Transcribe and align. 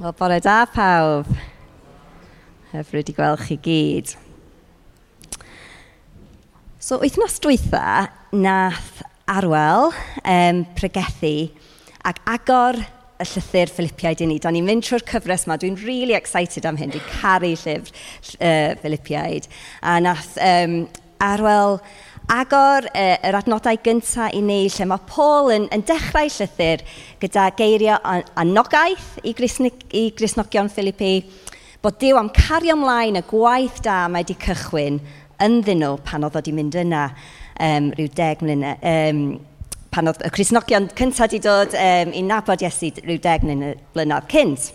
Wel, 0.00 0.14
bore 0.16 0.38
da 0.40 0.62
pawb. 0.64 1.26
Hyfryd 2.70 3.10
i 3.10 3.12
gweld 3.12 3.42
chi 3.44 3.58
gyd. 3.60 4.14
So, 6.80 6.96
wythnos 7.02 7.36
dwytha, 7.44 8.06
nath 8.32 9.02
Arwel 9.28 9.90
um, 10.24 10.62
pregethu 10.78 11.50
ac 12.00 12.22
agor 12.32 12.80
y 12.80 13.28
llythyr 13.28 13.74
Philippiaid 13.76 14.24
i 14.24 14.30
ni. 14.30 14.38
Da 14.40 14.48
ni'n 14.48 14.64
mynd 14.70 14.88
trwy'r 14.88 15.04
cyfres 15.10 15.44
yma. 15.44 15.60
Dwi'n 15.60 15.76
really 15.84 16.16
excited 16.16 16.64
am 16.64 16.80
hyn. 16.80 16.96
Dwi'n 16.96 17.12
caru 17.20 17.52
llyfr 17.52 17.92
uh, 17.92 18.80
Philippiaid. 18.80 19.52
A 19.84 19.98
nath 20.00 20.32
um, 20.40 20.86
Arwel 21.20 21.76
agor 22.30 22.86
uh, 22.94 23.16
yr 23.26 23.38
adnodau 23.40 23.78
gyntaf 23.84 24.34
i 24.36 24.40
ni 24.44 24.62
lle 24.70 24.86
mae 24.86 25.02
Paul 25.10 25.50
yn, 25.54 25.66
yn 25.74 25.82
dechrau 25.86 26.30
llythyr 26.30 26.84
gyda 27.22 27.48
geiriau 27.58 27.98
anogaeth 28.38 29.18
i, 29.24 29.34
Grisnig, 29.34 29.82
i 29.90 30.10
Grisnogion 30.16 30.70
Philippi 30.70 31.24
bod 31.82 31.98
Dyw 32.00 32.20
am 32.20 32.30
cario 32.36 32.76
ymlaen 32.78 33.18
y 33.18 33.24
gwaith 33.26 33.82
da 33.82 34.04
mae 34.08 34.22
wedi 34.22 34.38
cychwyn 34.42 35.00
ynddyn 35.42 35.82
nhw 35.82 35.96
pan 36.06 36.26
oedd 36.26 36.36
wedi 36.38 36.54
mynd 36.54 36.76
yna 36.82 37.06
um, 37.10 37.92
rhyw 37.96 38.10
deg 38.16 38.44
mlynedd. 38.44 38.84
Um, 38.84 39.22
pan 39.90 40.10
oedd 40.10 40.22
y 40.22 40.30
Crisnogion 40.30 40.90
cyntaf 40.94 41.26
wedi 41.26 41.40
dod 41.42 41.74
um, 41.74 42.12
i 42.14 42.22
nabod 42.26 42.62
Iesu 42.62 42.92
rhyw 43.00 43.18
deg 43.24 43.46
mlynedd 43.48 44.30
cynt. 44.30 44.70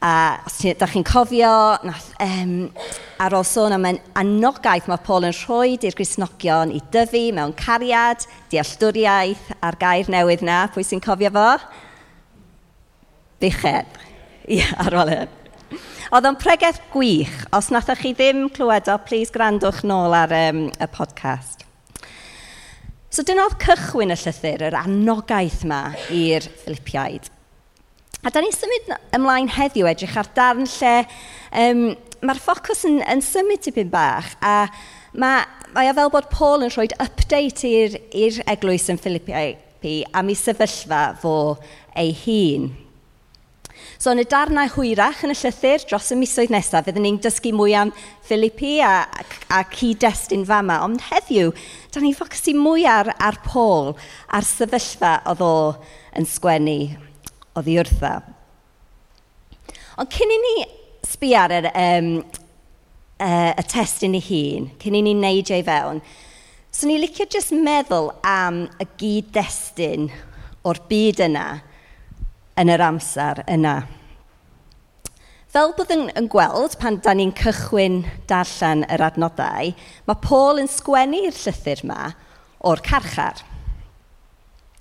A 0.00 0.40
os 0.48 0.54
ydych 0.64 0.94
chi'n 0.94 1.04
cofio, 1.04 1.52
nath, 1.84 2.06
um, 2.24 2.70
ar 3.20 3.34
ôl 3.36 3.44
sôn 3.44 3.74
am 3.76 3.84
anogaeth 4.16 4.86
mae 4.88 5.00
Paul 5.04 5.26
yn 5.28 5.34
rhoi 5.36 5.74
i'r 5.76 5.96
Grisnogion 5.96 6.70
i 6.72 6.80
dyfu 6.94 7.26
mewn 7.36 7.52
cariad, 7.58 8.24
dealltwriaeth 8.48 9.50
a'r 9.60 9.76
gair 9.82 10.08
newydd 10.08 10.44
na, 10.46 10.62
pwy 10.72 10.86
sy'n 10.88 11.02
cofio 11.04 11.28
fo? 11.34 11.50
Bicheb. 13.44 13.98
Ie, 14.48 14.62
yeah, 14.62 14.72
ar 14.86 14.96
ôl 15.02 15.12
hyn. 15.12 15.34
Oedd 16.10 16.28
o'n 16.30 16.38
pregeth 16.40 16.80
gwych. 16.94 17.34
Os 17.52 17.68
nathach 17.68 18.00
chi 18.00 18.14
ddim 18.16 18.46
clywed 18.56 18.88
o, 18.88 18.96
please 19.04 19.30
grandwch 19.34 19.82
nôl 19.84 20.16
ar 20.16 20.32
um, 20.32 20.62
y 20.72 20.88
podcast. 20.96 21.66
So 23.12 23.20
dyna 23.26 23.44
oedd 23.50 23.60
cychwyn 23.60 24.14
y 24.14 24.16
llythyr, 24.16 24.64
yr 24.70 24.78
anogaeth 24.80 25.60
yma 25.68 25.82
i'r 26.08 26.48
Philippiaid. 26.64 27.28
A 28.20 28.28
da 28.28 28.42
ni'n 28.42 28.52
symud 28.52 28.90
ymlaen 29.16 29.48
heddiw 29.54 29.86
edrych 29.88 30.18
ar 30.20 30.28
darn 30.36 30.66
lle 30.68 30.96
um, 31.56 31.86
mae'r 32.20 32.42
ffocws 32.42 32.84
yn, 32.84 32.98
yn 33.08 33.22
symud 33.24 33.62
tipyn 33.64 33.88
bach 33.92 34.34
a 34.44 34.66
mae, 35.16 35.46
mae 35.72 35.88
o 35.88 35.96
fel 35.96 36.12
bod 36.12 36.28
Paul 36.32 36.66
yn 36.66 36.74
rhoi 36.74 36.90
update 37.00 37.64
i'r 37.64 38.42
eglwys 38.44 38.90
yn 38.92 39.00
Philippi 39.00 39.96
am 40.12 40.28
ei 40.28 40.36
sefyllfa 40.36 41.00
fo 41.22 41.34
ei 41.96 42.12
hun. 42.26 42.68
So 43.96 44.12
yn 44.12 44.20
y 44.20 44.28
darnau 44.28 44.68
hwyrach 44.74 45.24
yn 45.24 45.32
y 45.32 45.40
llythyr 45.40 45.88
dros 45.88 46.12
y 46.12 46.20
misoedd 46.20 46.52
nesaf, 46.52 46.84
fyddwn 46.84 47.06
ni'n 47.08 47.20
dysgu 47.24 47.54
mwy 47.56 47.72
am 47.80 47.96
Philippi 48.28 48.78
a, 48.84 48.98
a, 49.08 49.28
a 49.56 49.64
cyd-destun 49.72 50.44
fama. 50.48 50.82
Ond 50.84 51.08
heddiw, 51.08 51.54
da 51.88 52.04
ni'n 52.04 52.16
ffocysu 52.16 52.52
mwy 52.60 52.84
ar, 52.88 53.14
ar 53.16 53.40
Paul, 53.48 53.94
a'r 54.28 54.44
sefyllfa 54.44 55.22
oedd 55.32 55.46
o 55.48 55.54
yn 56.20 56.28
sgwennu 56.28 57.09
oddi 57.58 57.76
wrtha. 57.80 58.18
Ond 60.00 60.12
cyn 60.14 60.32
i 60.34 60.38
ni 60.44 60.54
sbi 61.06 61.32
ar 61.36 61.52
yr, 61.54 61.68
um, 61.74 62.10
uh, 63.20 63.52
y 63.52 63.64
testyn 63.68 64.16
ei 64.18 64.24
hun, 64.24 64.68
cyn 64.80 64.98
i 64.98 65.04
ni 65.04 65.14
wneud 65.16 65.52
ei 65.54 65.64
fewn, 65.66 66.02
so 66.70 66.88
ni 66.88 66.98
licio 67.00 67.26
jyst 67.30 67.54
meddwl 67.56 68.12
am 68.26 68.64
y 68.80 68.86
gyd-destun 69.00 70.10
o'r 70.66 70.82
byd 70.90 71.24
yna 71.26 71.46
yn 72.60 72.72
yr 72.72 72.84
amser 72.84 73.42
yna. 73.50 73.78
Fel 75.50 75.72
byddwn 75.74 76.12
yn 76.14 76.28
gweld 76.30 76.76
pan 76.78 77.00
da 77.02 77.12
ni'n 77.16 77.32
cychwyn 77.34 78.04
darllen 78.30 78.84
yr 78.86 79.02
adnodau, 79.02 79.72
mae 80.06 80.22
Paul 80.22 80.60
yn 80.62 80.70
sgwennu'r 80.70 81.34
llythyr 81.34 81.82
yma 81.88 82.12
o'r 82.70 82.82
carchar. 82.86 83.42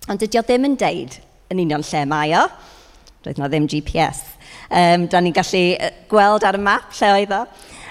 Ond 0.09 0.21
dydy 0.21 0.37
o 0.37 0.45
ddim 0.45 0.67
yn 0.69 0.77
deud 0.77 1.17
yn 1.49 1.63
union 1.65 1.85
lle 1.85 2.05
mae 2.09 2.35
o. 2.37 2.45
Doedd 3.25 3.41
yna 3.41 3.49
ddim 3.51 3.67
GPS. 3.69 4.23
Um, 4.69 5.07
da 5.11 5.21
ni'n 5.21 5.35
gallu 5.35 5.65
gweld 6.11 6.45
ar 6.47 6.57
y 6.57 6.63
map 6.63 6.95
lle 6.99 7.11
oedd 7.17 7.35
o. 7.35 7.43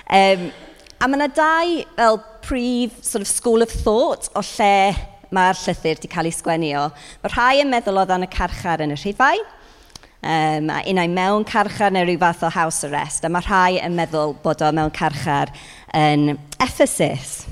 Um, 0.09 0.49
a 0.99 1.07
mae 1.07 1.19
yna 1.19 1.29
dau 1.37 1.77
fel 1.99 2.21
prif 2.47 3.05
sort 3.05 3.23
of 3.23 3.29
school 3.29 3.63
of 3.63 3.71
thought 3.85 4.31
o 4.35 4.43
lle 4.55 4.95
mae'r 5.35 5.59
llythyr 5.61 5.99
wedi 5.99 6.11
cael 6.11 6.31
ei 6.31 6.35
sgwennu 6.35 6.73
o. 6.81 6.89
Mae 7.23 7.35
rhai 7.35 7.63
yn 7.63 7.73
meddwl 7.73 8.01
oedd 8.01 8.15
yn 8.17 8.25
y 8.25 8.31
carchar 8.33 8.83
yn 8.85 8.95
y 8.95 8.99
rhifau, 8.99 9.43
um, 10.23 10.73
a 10.73 10.81
unau 10.89 11.13
mewn 11.13 11.47
carchar 11.49 11.93
neu 11.93 12.07
rhyw 12.07 12.23
fath 12.23 12.47
o 12.49 12.53
house 12.55 12.89
arrest, 12.89 13.27
a 13.27 13.33
mae 13.33 13.45
rhai 13.45 13.79
yn 13.85 13.99
meddwl 13.99 14.37
bod 14.45 14.65
o 14.65 14.73
mewn 14.73 14.95
carchar 14.95 15.53
yn 15.97 16.39
Ephesus. 16.57 17.43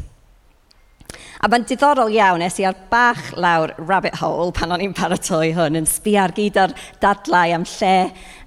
A 1.47 1.49
mae'n 1.53 1.63
diddorol 1.63 2.09
iawn, 2.11 2.43
es 2.43 2.57
i 2.59 2.65
ar 2.67 2.75
bach 2.91 3.29
lawr 3.39 3.71
rabbit 3.79 4.17
hole 4.19 4.51
pan 4.51 4.73
o'n 4.75 4.83
i'n 4.83 4.95
paratoi 4.99 5.53
hwn, 5.55 5.77
yn 5.79 5.85
sbiar 5.87 6.33
gyd 6.35 6.57
o'r 6.59 6.73
dadlau 6.99 7.53
am 7.55 7.63
lle. 7.71 7.91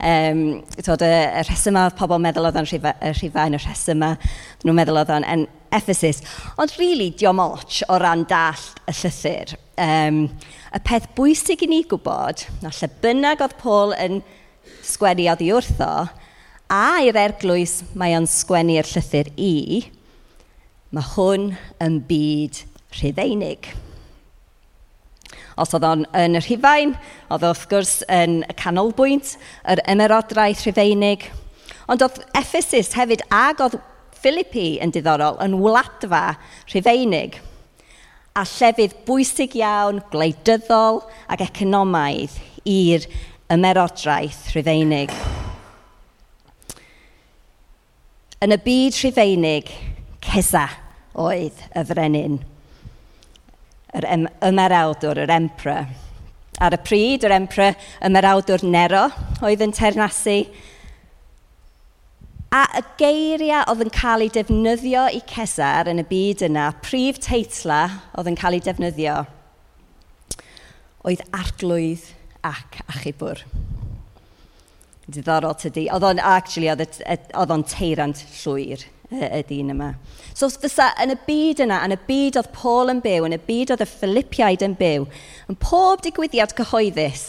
Um, 0.04 0.42
tod, 0.84 1.06
y, 1.08 1.12
y 1.40 1.44
rhesymau 1.48 1.88
oedd 1.88 1.96
pobl 1.96 2.20
meddwl 2.20 2.50
oedd 2.50 2.58
o'n 2.60 2.68
rhifain, 2.68 3.56
y 3.56 3.62
rhesymau, 3.62 4.18
nhw'n 4.66 4.76
meddwl 4.82 5.00
oedd 5.00 5.14
o'n 5.16 5.28
en 5.32 5.46
Ephesus. 5.80 6.20
Ond 6.60 6.76
rili 6.76 6.90
really, 6.90 7.08
diom 7.22 7.40
och 7.40 7.78
o 7.88 8.00
ran 8.04 8.26
dall 8.28 8.66
y 8.84 8.98
llythyr. 9.00 9.56
Um, 9.80 10.18
y 10.76 10.82
peth 10.92 11.08
bwysig 11.16 11.64
i 11.64 11.70
ni 11.72 11.86
gwybod, 11.88 12.44
na 12.66 12.74
lle 12.82 12.90
bynnag 13.00 13.46
oedd 13.46 13.56
Paul 13.62 13.96
yn 13.96 14.20
sgwennu 14.84 15.30
oddi 15.32 15.54
wrtho, 15.56 15.94
a 16.68 16.86
i'r 17.08 17.24
erglwys 17.24 17.80
mae 17.96 18.20
o'n 18.20 18.28
sgwennu'r 18.28 18.92
llythyr 18.92 19.32
i, 19.40 19.86
mae 20.92 21.14
hwn 21.16 21.54
yn 21.86 22.04
byd 22.10 22.66
Rhufeinig. 22.98 23.70
Os 25.60 25.76
oedd 25.76 25.86
o'n 25.86 26.06
yn 26.18 26.40
y 26.40 26.42
Rhufain, 26.42 26.96
oedd 27.30 27.46
wrth 27.46 27.68
gwrs 27.70 28.00
yn 28.10 28.42
y 28.48 28.56
canolbwynt, 28.58 29.36
yr 29.70 29.84
ymerodraeth 29.92 30.64
Rhufeinig. 30.66 31.28
Ond 31.92 32.06
oedd 32.06 32.22
Ephesus 32.38 32.96
hefyd 32.98 33.26
ag 33.34 33.62
oedd 33.66 33.78
Philippi 34.20 34.78
yn 34.84 34.92
diddorol 34.96 35.40
yn 35.44 35.60
wladfa 35.60 36.24
Rhufeinig 36.72 37.40
a 38.40 38.46
llefydd 38.48 38.96
bwysig 39.08 39.56
iawn, 39.60 40.00
gwleidyddol 40.14 41.02
ac 41.32 41.44
economaidd 41.44 42.38
i'r 42.70 43.08
ymerodraeth 43.52 44.52
Rhufeinig. 44.54 45.12
Yn 48.40 48.56
y 48.56 48.60
byd 48.64 49.02
Rhufeinig, 49.02 49.74
cesa 50.24 50.70
oedd 51.20 51.66
y 51.76 51.84
frenin 51.90 52.40
yr 53.98 54.06
ymerawdwr, 54.46 55.24
yr 55.24 55.34
emperor. 55.34 55.88
Ar 56.60 56.76
y 56.76 56.80
pryd, 56.84 57.24
yr 57.26 57.36
emperor 57.38 57.78
ymerawdwr 58.06 58.66
Nero 58.68 59.08
oedd 59.46 59.64
yn 59.64 59.74
ternasu. 59.76 60.42
A 62.54 62.64
y 62.80 62.84
geiriau 63.00 63.66
oedd 63.72 63.86
yn 63.86 63.94
cael 63.94 64.26
ei 64.26 64.32
defnyddio 64.34 65.08
i 65.14 65.22
Cesar 65.30 65.90
yn 65.92 66.02
y 66.02 66.06
byd 66.10 66.46
yna, 66.50 66.72
prif 66.86 67.22
teitla 67.24 67.82
oedd 68.18 68.32
yn 68.32 68.38
cael 68.40 68.58
ei 68.58 68.64
defnyddio, 68.66 69.20
oedd 71.06 71.26
arglwydd 71.30 72.08
ac 72.46 72.82
achubwr. 72.88 73.44
Diddorol 75.10 75.56
tydi. 75.58 75.88
Oedd 75.94 76.06
o'n, 76.06 76.22
actually, 76.22 76.70
oedd 76.70 77.54
o'n 77.54 77.66
teirant 77.66 78.22
llwyr 78.42 78.84
y 79.10 79.42
dyn 79.50 79.74
yma. 79.74 79.94
So 80.38 80.50
fysa 80.54 80.92
yn 81.02 81.16
y 81.16 81.18
byd 81.26 81.64
yna, 81.66 81.82
yn 81.88 81.96
y 81.96 82.00
byd 82.08 82.38
oedd 82.40 82.52
Paul 82.56 82.94
yn 82.94 83.02
byw, 83.04 83.26
yn 83.28 83.36
y 83.36 83.42
byd 83.48 83.74
oedd 83.74 83.84
y 83.84 83.90
Philippiaid 83.90 84.66
yn 84.66 84.76
byw, 84.80 85.08
yn 85.50 85.58
pob 85.62 86.04
digwyddiad 86.06 86.54
cyhoeddus, 86.58 87.28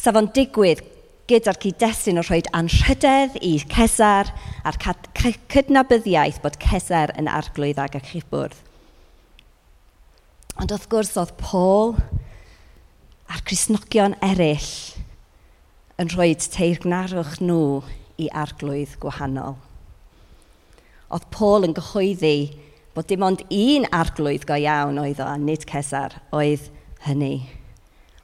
saf 0.00 0.16
o'n 0.16 0.30
digwydd 0.36 0.84
gyda'r 1.26 1.58
cyd-destun 1.62 2.20
o 2.20 2.24
rhoi 2.24 2.40
anrhydedd 2.54 3.36
i 3.42 3.56
Cesar 3.72 4.30
a'r 4.66 4.78
cydnabyddiaeth 5.52 6.38
bod 6.44 6.58
Cesar 6.62 7.12
yn 7.18 7.28
arglwydd 7.30 7.80
ag 7.82 7.98
achubwrdd. 7.98 8.54
Ond 10.56 10.72
wrth 10.72 10.86
gwrs 10.92 11.16
oedd 11.20 11.34
Paul 11.40 11.96
a'r 13.28 13.42
Crisnogion 13.44 14.14
eraill 14.24 14.70
yn 16.00 16.12
rhoi 16.14 16.30
teirgnarwch 16.38 17.40
nhw 17.42 17.82
i 18.22 18.30
arglwydd 18.32 18.94
gwahanol. 19.02 19.58
Oedd 21.14 21.28
Paul 21.34 21.66
yn 21.68 21.76
gyhoeddi 21.76 22.38
bod 22.96 23.06
dim 23.10 23.22
ond 23.26 23.44
un 23.52 23.84
arglwydd 23.94 24.46
go 24.48 24.56
iawn 24.58 24.98
oedd 25.02 25.20
o, 25.20 25.28
a 25.28 25.36
nid 25.38 25.66
Cesar, 25.68 26.16
oedd 26.34 26.70
hynny. 27.04 27.44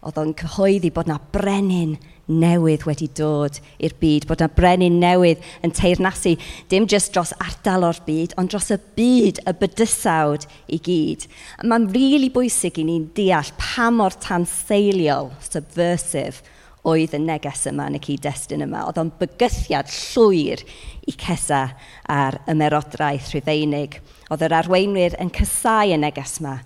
Oedd 0.03 0.19
o'n 0.19 0.33
cyhoeddi 0.35 0.91
bod 0.95 1.11
na 1.11 1.21
brenin 1.35 1.99
newydd 2.33 2.87
wedi 2.89 3.07
dod 3.15 3.59
i'r 3.83 3.95
byd, 4.01 4.27
bod 4.27 4.41
na 4.43 4.49
brenin 4.51 4.97
newydd 5.03 5.43
yn 5.63 5.75
teirnasu, 5.77 6.35
dim 6.71 6.89
jyst 6.91 7.13
dros 7.15 7.35
ardal 7.43 7.87
o'r 7.87 8.01
byd, 8.07 8.35
ond 8.41 8.51
dros 8.51 8.71
y 8.75 8.79
byd, 8.97 9.43
y 9.47 9.55
bydysawd 9.61 10.49
i 10.73 10.81
gyd. 10.83 11.29
Mae'n 11.63 11.87
rili 11.93 12.09
really 12.17 12.33
bwysig 12.35 12.81
i 12.83 12.87
ni'n 12.89 13.11
deall 13.15 13.53
pa 13.61 13.91
mor 13.95 14.17
tanseiliol, 14.25 15.31
subversive, 15.45 16.43
oedd 16.89 17.15
y 17.15 17.21
neges 17.23 17.67
yma 17.71 17.87
yn 17.91 17.99
y 17.99 18.03
cyd-destun 18.03 18.65
yma. 18.67 18.83
Oedd 18.89 18.99
o'n 19.03 19.13
bygythiad 19.21 19.91
llwyr 19.93 20.65
i 21.07 21.15
cesa 21.19 21.63
a'r 22.11 22.41
ymerodraeth 22.51 23.31
rhydeinig. 23.33 24.01
Oedd 24.33 24.47
yr 24.49 24.57
arweinwyr 24.63 25.17
yn 25.23 25.31
cysau 25.35 25.95
y 25.95 25.99
neges 26.01 26.41
yma. 26.43 26.57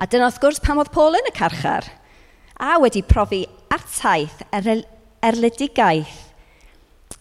A 0.00 0.08
dyna 0.08 0.30
wrth 0.30 0.40
gwrs 0.40 0.62
pam 0.64 0.80
oedd 0.80 0.92
Paul 0.94 1.18
yn 1.18 1.28
y 1.28 1.34
carchar 1.36 1.90
a 2.60 2.78
wedi 2.80 3.02
profi 3.04 3.44
artaith 3.72 4.40
er-, 4.52 4.68
er 4.72 4.82
erledigaeth 5.30 6.26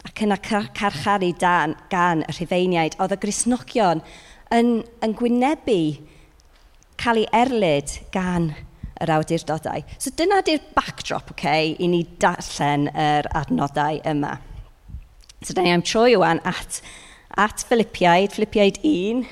ac 0.08 0.22
yna 0.24 0.38
carcharu 0.40 1.34
dan, 1.40 1.76
gan 1.92 2.24
y 2.24 2.36
rhufeiniaid, 2.38 2.96
oedd 3.04 3.18
y 3.18 3.20
grisnogion 3.20 4.00
yn, 4.56 4.80
yn 5.04 5.16
gwynebu 5.20 5.82
cael 7.00 7.22
ei 7.22 7.28
erlyd 7.36 7.98
gan 8.14 8.54
yr 9.04 9.14
awdurdodau. 9.16 9.84
So 9.98 10.12
dyna 10.16 10.42
di'r 10.46 10.64
backdrop, 10.76 11.32
okay, 11.34 11.74
i 11.80 11.88
ni 11.92 12.04
darllen 12.22 12.90
yr 12.92 13.30
adnodau 13.38 14.02
yma. 14.08 14.36
So 15.44 15.56
da 15.56 15.64
ni 15.64 15.72
am 15.72 15.84
troi 15.86 16.14
ywan 16.18 16.42
at, 16.48 16.82
at 17.40 17.64
Filipiaid, 17.70 18.36
Filipiaid 18.36 18.82
1, 18.84 19.24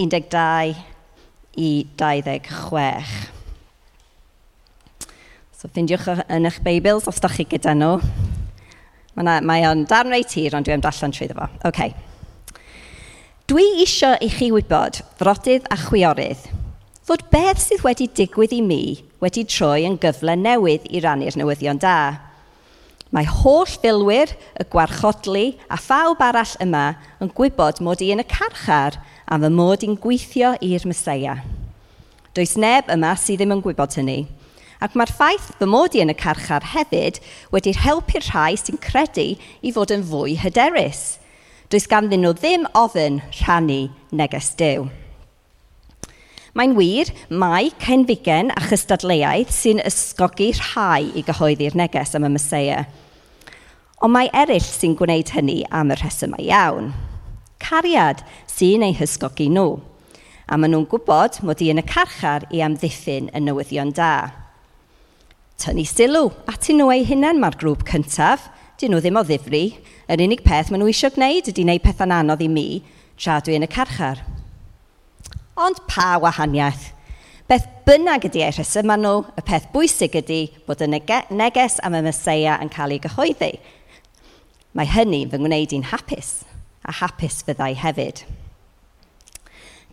12 0.00 0.76
i 1.60 1.70
26. 2.00 3.12
So 5.52 5.68
ffindiwch 5.68 6.08
yn 6.26 6.48
eich 6.48 6.62
Beibls 6.64 7.06
os 7.10 7.20
da 7.22 7.30
chi 7.30 7.44
gyda 7.46 7.76
nhw. 7.76 7.98
Mae, 9.12 9.42
mae 9.44 9.66
o'n 9.68 9.84
darn 9.86 10.10
reit 10.10 10.32
hir, 10.34 10.56
ond 10.56 10.66
dwi 10.66 10.74
am 10.74 10.82
darllen 10.82 11.12
trwy 11.12 11.28
ddefo. 11.28 11.50
Okay. 11.68 11.92
Dwi 13.52 13.66
eisiau 13.84 14.16
i 14.24 14.30
chi 14.32 14.48
wybod, 14.54 15.02
frodydd 15.20 15.68
a 15.68 15.76
chwiorydd, 15.76 16.48
fod 17.06 17.24
beth 17.32 17.58
sydd 17.58 17.82
wedi 17.82 18.06
digwydd 18.14 18.52
i 18.54 18.60
mi 18.62 18.82
wedi 19.22 19.42
troi 19.48 19.82
yn 19.88 19.98
gyfle 20.02 20.36
newydd 20.38 20.86
i 20.90 21.00
rannu'r 21.02 21.38
newyddion 21.38 21.80
da. 21.82 21.96
Mae 23.12 23.26
holl 23.28 23.68
filwyr, 23.68 24.30
y 24.56 24.64
gwarchodlu 24.72 25.48
a 25.68 25.76
phawb 25.76 26.22
arall 26.24 26.54
yma 26.64 26.94
yn 27.20 27.32
gwybod 27.36 27.82
mod 27.84 28.00
i 28.00 28.12
yn 28.14 28.22
y 28.22 28.26
carchar 28.28 28.96
am 29.26 29.44
fy 29.44 29.50
mod 29.52 29.84
i'n 29.84 29.98
gweithio 30.00 30.54
i'r 30.64 30.86
Mesoea. 30.88 31.36
Does 32.32 32.54
neb 32.56 32.88
yma 32.92 33.12
sydd 33.20 33.42
ddim 33.42 33.52
yn 33.58 33.64
gwybod 33.66 33.98
hynny. 33.98 34.22
Ac 34.82 34.96
mae'r 34.96 35.12
ffaith 35.12 35.52
fy 35.58 35.68
mod 35.68 35.98
i 35.98 36.00
yn 36.06 36.14
y 36.14 36.16
carchar 36.18 36.64
hefyd 36.72 37.20
wedi'r 37.52 37.82
helpu'r 37.82 38.30
rhai 38.30 38.56
sy'n 38.56 38.80
credu 38.82 39.28
i 39.36 39.74
fod 39.74 39.92
yn 39.94 40.06
fwy 40.08 40.38
hyderus. 40.40 41.20
Does 41.68 41.90
ganddyn 41.90 42.24
nhw 42.24 42.32
ddim 42.38 42.66
ofyn 42.78 43.20
rhannu 43.42 43.84
neges 44.10 44.54
dew. 44.56 44.88
Mae'n 46.52 46.74
wir, 46.76 47.08
mae 47.32 47.70
cenfigen 47.80 48.50
a 48.52 48.60
chystadleuaeth 48.66 49.48
sy'n 49.56 49.78
ysgogi 49.88 50.50
rhai 50.58 51.06
i 51.16 51.22
gyhoeddi'r 51.24 51.78
neges 51.80 52.10
am 52.18 52.26
y 52.28 52.30
Mesoea. 52.34 52.82
Ond 54.04 54.12
mae 54.12 54.28
eraill 54.36 54.66
sy'n 54.66 54.92
gwneud 54.98 55.32
hynny 55.32 55.62
am 55.72 55.94
y 55.94 55.96
rhesymau 55.96 56.44
iawn. 56.44 56.90
Cariad 57.62 58.20
sy'n 58.52 58.84
ei 58.84 58.92
hysgogi 58.98 59.46
nhw. 59.48 59.78
A 60.44 60.58
maen 60.60 60.74
nhw'n 60.74 60.84
gwybod 60.90 61.38
mod 61.48 61.62
i 61.64 61.70
yn 61.72 61.80
y 61.80 61.86
carchar 61.88 62.44
i 62.52 62.60
amddiffyn 62.66 63.30
y 63.32 63.42
newyddion 63.46 63.94
da. 63.96 64.12
Tynnu 65.56 65.86
sylw 65.88 66.34
at 66.52 66.68
nhw 66.68 66.90
eu 66.92 67.08
hunain 67.14 67.40
mae'r 67.40 67.56
grŵp 67.62 67.86
cyntaf. 67.88 68.50
Dyn 68.76 68.92
nhw 68.92 69.00
ddim 69.00 69.16
o 69.16 69.24
ddifri. 69.24 69.62
Yr 70.04 70.20
unig 70.26 70.44
peth 70.44 70.68
maen 70.68 70.84
nhw 70.84 70.92
eisiau 70.92 71.16
gwneud 71.16 71.48
ydy 71.48 71.64
wneud 71.64 71.86
pethau'n 71.88 72.12
anodd 72.18 72.44
i 72.44 72.52
mi 72.52 72.66
tra 73.16 73.40
dwi 73.40 73.56
yn 73.56 73.64
y 73.64 73.72
carchar. 73.72 74.20
Ond 75.56 75.76
pa 75.86 76.16
wahaniaeth? 76.16 76.92
Beth 77.44 77.66
bynnag 77.84 78.24
ydy 78.24 78.40
eich 78.46 78.56
rhesymau 78.56 78.96
nhw, 78.96 79.16
y 79.36 79.42
peth 79.44 79.66
bwysig 79.74 80.14
ydy 80.16 80.46
bod 80.64 80.80
y 80.80 80.88
neges 80.88 81.76
am 81.84 81.96
y 81.98 82.00
Mesoea 82.06 82.54
yn 82.64 82.70
cael 82.72 82.94
ei 82.94 83.02
gyhoeddi. 83.04 83.50
Mae 84.72 84.88
hynny 84.88 85.26
fy 85.28 85.40
ngwneud 85.42 85.74
i'n 85.76 85.90
hapus, 85.90 86.30
a 86.88 86.94
hapus 87.02 87.42
fyddai 87.44 87.74
hefyd. 87.76 88.22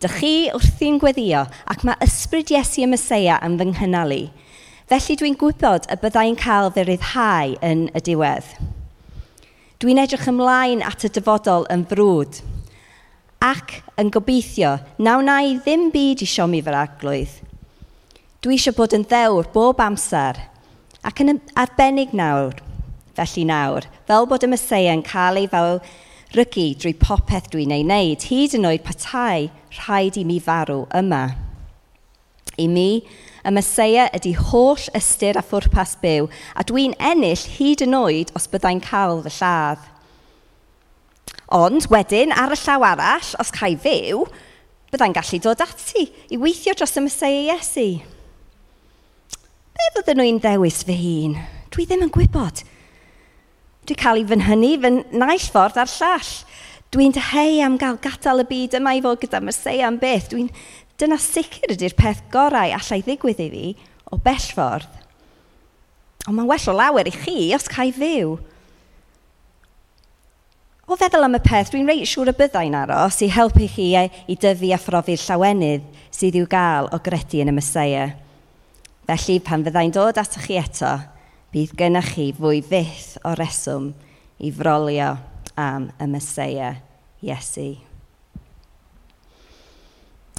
Dych 0.00 0.16
chi 0.22 0.32
wrthi'n 0.56 0.96
gweddio 1.02 1.42
ac 1.68 1.84
mae 1.84 2.00
ysbryd 2.06 2.54
Iesu 2.54 2.86
y 2.86 2.88
Mesoea 2.88 3.36
yn 3.44 3.58
fy 3.60 3.68
nghynnal. 3.68 4.16
Felly 4.88 5.18
dwi'n 5.20 5.36
gwybod 5.42 5.90
y 5.92 5.98
byddai'n 6.00 6.40
cael 6.40 6.72
fy 6.72 6.86
ryddhau 6.88 7.58
yn 7.60 7.90
y 7.92 8.00
diwedd. 8.08 8.48
Dwi'n 9.84 10.00
edrych 10.00 10.24
ymlaen 10.32 10.80
at 10.88 11.04
y 11.04 11.12
dyfodol 11.12 11.68
yn 11.68 11.84
frwd 11.92 12.40
ac 13.40 13.80
yn 14.00 14.10
gobeithio, 14.12 14.76
naw 15.00 15.22
na 15.24 15.38
i 15.40 15.54
ddim 15.56 15.88
byd 15.94 16.20
i 16.24 16.28
siomi 16.28 16.60
fy 16.64 16.74
arglwydd. 16.76 17.38
Dwi 18.44 18.56
eisiau 18.56 18.76
bod 18.76 18.96
yn 18.96 19.06
ddewr 19.08 19.48
bob 19.54 19.80
amser 19.84 20.38
ac 21.04 21.22
yn 21.24 21.40
arbennig 21.56 22.12
nawr, 22.16 22.54
felly 23.16 23.46
nawr, 23.48 23.88
fel 24.08 24.28
bod 24.28 24.44
y 24.44 24.50
Mesea 24.52 24.92
yn 24.92 25.04
cael 25.06 25.40
ei 25.40 25.48
fel 25.48 25.80
rygu 26.36 26.66
drwy 26.78 26.92
popeth 27.00 27.48
dwi'n 27.52 27.72
ei 27.74 27.84
wneud, 27.84 28.26
hyd 28.28 28.56
yn 28.58 28.68
oed 28.68 28.84
patai 28.86 29.48
rhaid 29.78 30.20
i 30.20 30.24
mi 30.28 30.38
farw 30.40 30.84
yma. 30.96 31.24
I 32.60 32.68
mi, 32.68 33.02
y 33.40 33.52
Mesea 33.56 34.10
ydy 34.16 34.34
holl 34.36 34.84
ystyr 34.96 35.40
a 35.40 35.44
phwrpas 35.46 35.96
byw, 36.02 36.28
a 36.54 36.64
dwi'n 36.68 36.92
ennill 37.00 37.46
hyd 37.56 37.86
yn 37.86 37.96
oed 37.96 38.34
os 38.36 38.48
byddai'n 38.52 38.84
cael 38.84 39.24
fy 39.24 39.32
lladd. 39.38 39.88
Ond 41.50 41.88
wedyn, 41.90 42.30
ar 42.30 42.54
y 42.54 42.58
llaw 42.60 42.84
arall, 42.86 43.30
os 43.42 43.50
cael 43.50 43.74
fyw, 43.82 44.22
byddai'n 44.92 45.14
gallu 45.16 45.40
dod 45.42 45.62
ati 45.64 46.04
i 46.30 46.38
weithio 46.38 46.76
dros 46.78 46.94
y 46.94 47.02
Mesoea 47.02 47.56
Iesu. 47.56 47.86
Be 49.74 49.88
fydden 49.96 50.20
nhw'n 50.20 50.38
ddewis 50.42 50.84
fy 50.86 50.94
hun? 50.98 51.34
Dwi 51.74 51.86
ddim 51.88 52.04
yn 52.06 52.12
gwybod. 52.14 52.62
Dwi 53.86 53.96
cael 53.98 54.20
ei 54.20 54.28
fynhynnu 54.30 54.72
fy 54.82 54.92
naill 55.18 55.48
ffordd 55.50 55.80
ar 55.82 55.90
llall. 55.90 56.30
Dwi'n 56.94 57.14
dyheu 57.14 57.58
am 57.66 57.78
gael 57.78 57.98
gadael 58.02 58.44
y 58.44 58.46
byd 58.50 58.78
yma 58.78 58.94
i 58.94 59.02
fod 59.02 59.22
gyda 59.22 59.42
Mesoea 59.42 59.88
am 59.88 59.98
beth. 60.02 60.30
Dwi'n 60.30 60.50
dyna 61.02 61.18
sicr 61.22 61.74
ydy'r 61.74 61.98
peth 61.98 62.22
gorau 62.30 62.74
allai 62.76 63.00
ddigwydd 63.06 63.42
i 63.42 63.48
fi 63.50 63.66
o 64.10 64.18
bell 64.22 64.46
ffordd. 64.54 64.90
Ond 66.28 66.36
mae'n 66.36 66.50
well 66.50 66.70
o 66.70 66.76
lawer 66.76 67.10
i 67.10 67.14
chi 67.14 67.50
os 67.56 67.70
cael 67.70 67.94
fyw 67.96 68.36
o 70.90 70.96
feddwl 70.98 71.22
am 71.22 71.36
y 71.38 71.40
peth, 71.44 71.68
dwi'n 71.70 71.86
reit 71.86 72.08
siŵr 72.10 72.32
y 72.32 72.34
byddai'n 72.34 72.74
aros 72.74 73.20
i 73.22 73.28
helpu 73.30 73.68
chi 73.70 73.92
i, 73.94 74.34
dyfu 74.34 74.72
a 74.74 74.78
phrofi'r 74.80 75.22
llawenydd 75.22 75.84
sydd 76.10 76.38
i'w 76.40 76.48
gael 76.50 76.90
o 76.90 76.98
gredu 77.04 77.38
yn 77.44 77.52
y 77.52 77.54
Mesoea. 77.54 78.08
Felly, 79.06 79.36
pan 79.46 79.62
fyddai'n 79.62 79.94
dod 79.94 80.18
atoch 80.18 80.48
chi 80.48 80.58
eto, 80.58 80.90
bydd 81.54 81.76
gennych 81.78 82.10
chi 82.16 82.26
fwy 82.34 82.58
fyth 82.66 83.20
o 83.22 83.36
reswm 83.38 83.92
i 84.42 84.50
frolio 84.50 85.12
am 85.54 85.92
y 85.94 86.10
Mesoea 86.10 86.74
Iesu. 87.22 87.70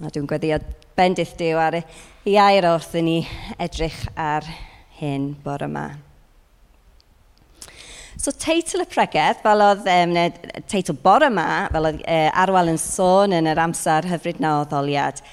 A 0.04 0.12
dwi'n 0.12 0.28
gweddio 0.28 0.60
bendith 1.00 1.38
diw 1.40 1.64
ar 1.64 1.80
ei 1.80 2.40
air 2.44 2.74
wrth 2.74 3.00
i 3.00 3.08
ni 3.08 3.20
edrych 3.56 4.04
ar 4.20 4.44
hyn 5.00 5.32
bore 5.46 5.72
yma. 5.72 5.92
So 8.22 8.30
teitl 8.30 8.84
y 8.84 8.86
pregeth, 8.86 9.40
fel 9.42 9.64
oedd 9.66 9.88
um, 9.90 10.12
teitl 10.70 10.94
bore 11.02 11.26
yma, 11.32 11.66
fel 11.74 11.88
oedd 11.90 12.04
uh, 12.04 12.28
arwel 12.44 12.70
yn 12.70 12.78
sôn 12.78 13.34
yn 13.34 13.50
yr 13.50 13.62
amser 13.64 14.06
hyfryd 14.12 14.38
na 14.44 14.60
oddoliad, 14.60 15.24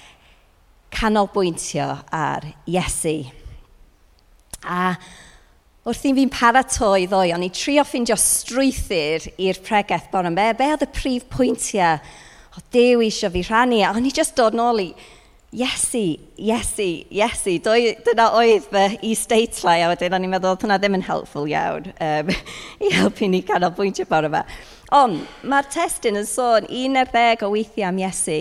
canolbwyntio 0.97 1.91
ar 2.17 2.47
Iesu. 2.65 3.19
A 4.65 4.95
wrth 5.85 6.07
i 6.09 6.15
fi'n 6.17 6.33
paratoi 6.33 7.05
ddoi, 7.11 7.35
o'n 7.37 7.45
i 7.45 7.51
trio 7.53 7.85
ffindio 7.85 8.17
strwythyr 8.17 9.29
i'r 9.37 9.61
pregeth 9.69 10.09
bore 10.15 10.33
yma. 10.33 10.49
Be 10.57 10.73
oedd 10.73 10.89
y 10.89 10.91
prif 10.97 11.29
pwyntiau 11.35 12.01
o 12.57 12.65
Dew 12.73 13.05
eisiau 13.05 13.37
fi 13.37 13.45
rhannu? 13.51 13.83
A 13.85 13.93
o'n 13.93 14.09
i 14.09 14.17
just 14.17 14.33
dod 14.41 14.57
nôl 14.57 14.81
i 14.87 14.91
Iesu, 15.49 16.19
Iesu, 16.37 17.07
Iesu. 17.09 17.55
Dyna 18.05 18.27
oedd 18.37 18.67
fy 18.69 18.99
is-deitlau, 19.09 19.81
a 19.81 19.87
wedyn 19.89 20.13
o'n 20.13 20.27
i'n 20.27 20.33
meddwl 20.35 20.53
oedd 20.53 20.65
hwnna 20.67 20.77
ddim 20.77 20.99
yn 20.99 21.05
helpful 21.07 21.47
iawn 21.49 21.87
um, 22.05 22.33
i 22.85 22.91
helpu 22.93 23.31
ni 23.33 23.41
canolbwyntio 23.49 24.05
bore 24.11 24.29
yma. 24.29 24.43
Ond 24.93 25.23
mae'r 25.49 25.71
testyn 25.73 26.21
yn 26.21 26.29
sôn 26.29 26.69
11 26.69 27.47
o 27.47 27.49
weithiau 27.55 27.89
am 27.89 28.01
Iesu, 28.03 28.37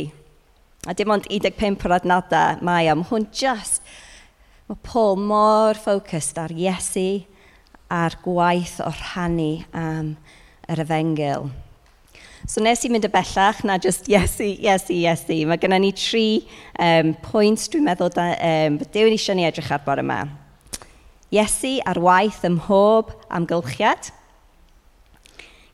a 0.83 0.95
dim 0.99 1.13
ond 1.15 1.29
15 1.31 1.87
o'r 1.87 1.95
adnodau 2.01 2.59
mae 2.67 2.91
am 2.91 3.05
hwn 3.07 3.29
just, 3.31 3.79
mae 4.67 4.83
Paul 4.83 5.15
mor 5.29 5.79
ffocust 5.79 6.35
ar 6.43 6.51
Iesu, 6.51 7.23
a'r 7.87 8.19
gwaith 8.25 8.81
o 8.83 8.91
rhannu 8.91 9.53
am 9.71 10.17
yr 10.67 10.83
efengil. 10.83 11.47
So 12.47 12.61
nes 12.63 12.79
i 12.87 12.87
mynd 12.87 13.03
y 13.03 13.09
bellach 13.11 13.57
na 13.67 13.75
just 13.75 14.05
Iesu, 14.07 14.45
Iesu, 14.63 14.93
Iesu. 14.95 15.35
Mae 15.49 15.59
gennym 15.59 15.83
ni 15.83 15.89
tri 15.91 16.45
um, 16.79 17.09
pwynt 17.25 17.65
dwi'n 17.73 17.83
meddwl 17.83 18.13
da, 18.15 18.27
um, 18.39 18.77
Dew 18.93 19.09
ni 19.11 19.17
eisiau 19.17 19.35
ni 19.35 19.43
edrych 19.43 19.67
ar 19.75 19.81
bore 19.83 19.99
yma. 19.99 20.21
Iesu 21.35 21.73
ar 21.83 21.99
waith 21.99 22.45
ym 22.47 22.55
mhob 22.61 23.11
amgylchiad. 23.35 24.13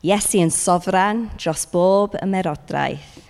Iesu 0.02 0.42
yn 0.42 0.50
sofran 0.50 1.28
dros 1.38 1.68
bob 1.70 2.18
ymerodraeth. 2.24 3.22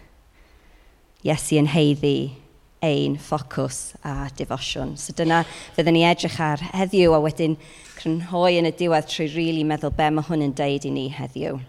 Iesu 1.27 1.59
yn 1.59 1.67
heiddi 1.75 2.15
ein 2.79 3.19
ffocws 3.19 3.97
a 4.07 4.31
defosiwn. 4.39 4.95
So 4.95 5.11
dyna 5.19 5.43
fyddwn 5.75 5.99
ni 5.99 6.07
edrych 6.07 6.39
ar 6.39 6.63
heddiw 6.71 7.19
a 7.19 7.19
wedyn 7.27 7.59
crynhoi 7.99 8.55
yn 8.63 8.71
y 8.71 8.75
diwedd 8.79 9.11
trwy 9.11 9.27
rili 9.27 9.37
really 9.41 9.67
meddwl 9.67 9.91
be 9.99 10.11
mae 10.15 10.31
hwn 10.31 10.47
yn 10.47 10.55
deud 10.63 10.87
i 10.87 10.95
ni 10.95 11.09
heddiw. 11.11 11.59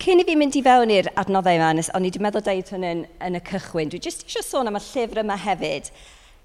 Cyn 0.00 0.22
i 0.22 0.24
fi 0.24 0.32
mynd 0.32 0.54
i 0.56 0.62
fewn 0.64 0.88
i'r 0.94 1.10
adnoddau 1.20 1.58
yma, 1.58 1.74
o'n 1.76 2.04
i 2.06 2.08
wedi 2.08 2.20
meddwl 2.24 2.40
deud 2.46 2.70
hwn 2.72 2.84
yn, 2.88 3.00
yn 3.20 3.34
y 3.36 3.40
cychwyn, 3.44 3.90
dwi 3.92 3.98
jyst 4.00 4.22
eisiau 4.24 4.46
sôn 4.46 4.70
am 4.70 4.78
y 4.78 4.80
llyfr 4.80 5.18
yma 5.20 5.34
hefyd, 5.36 5.90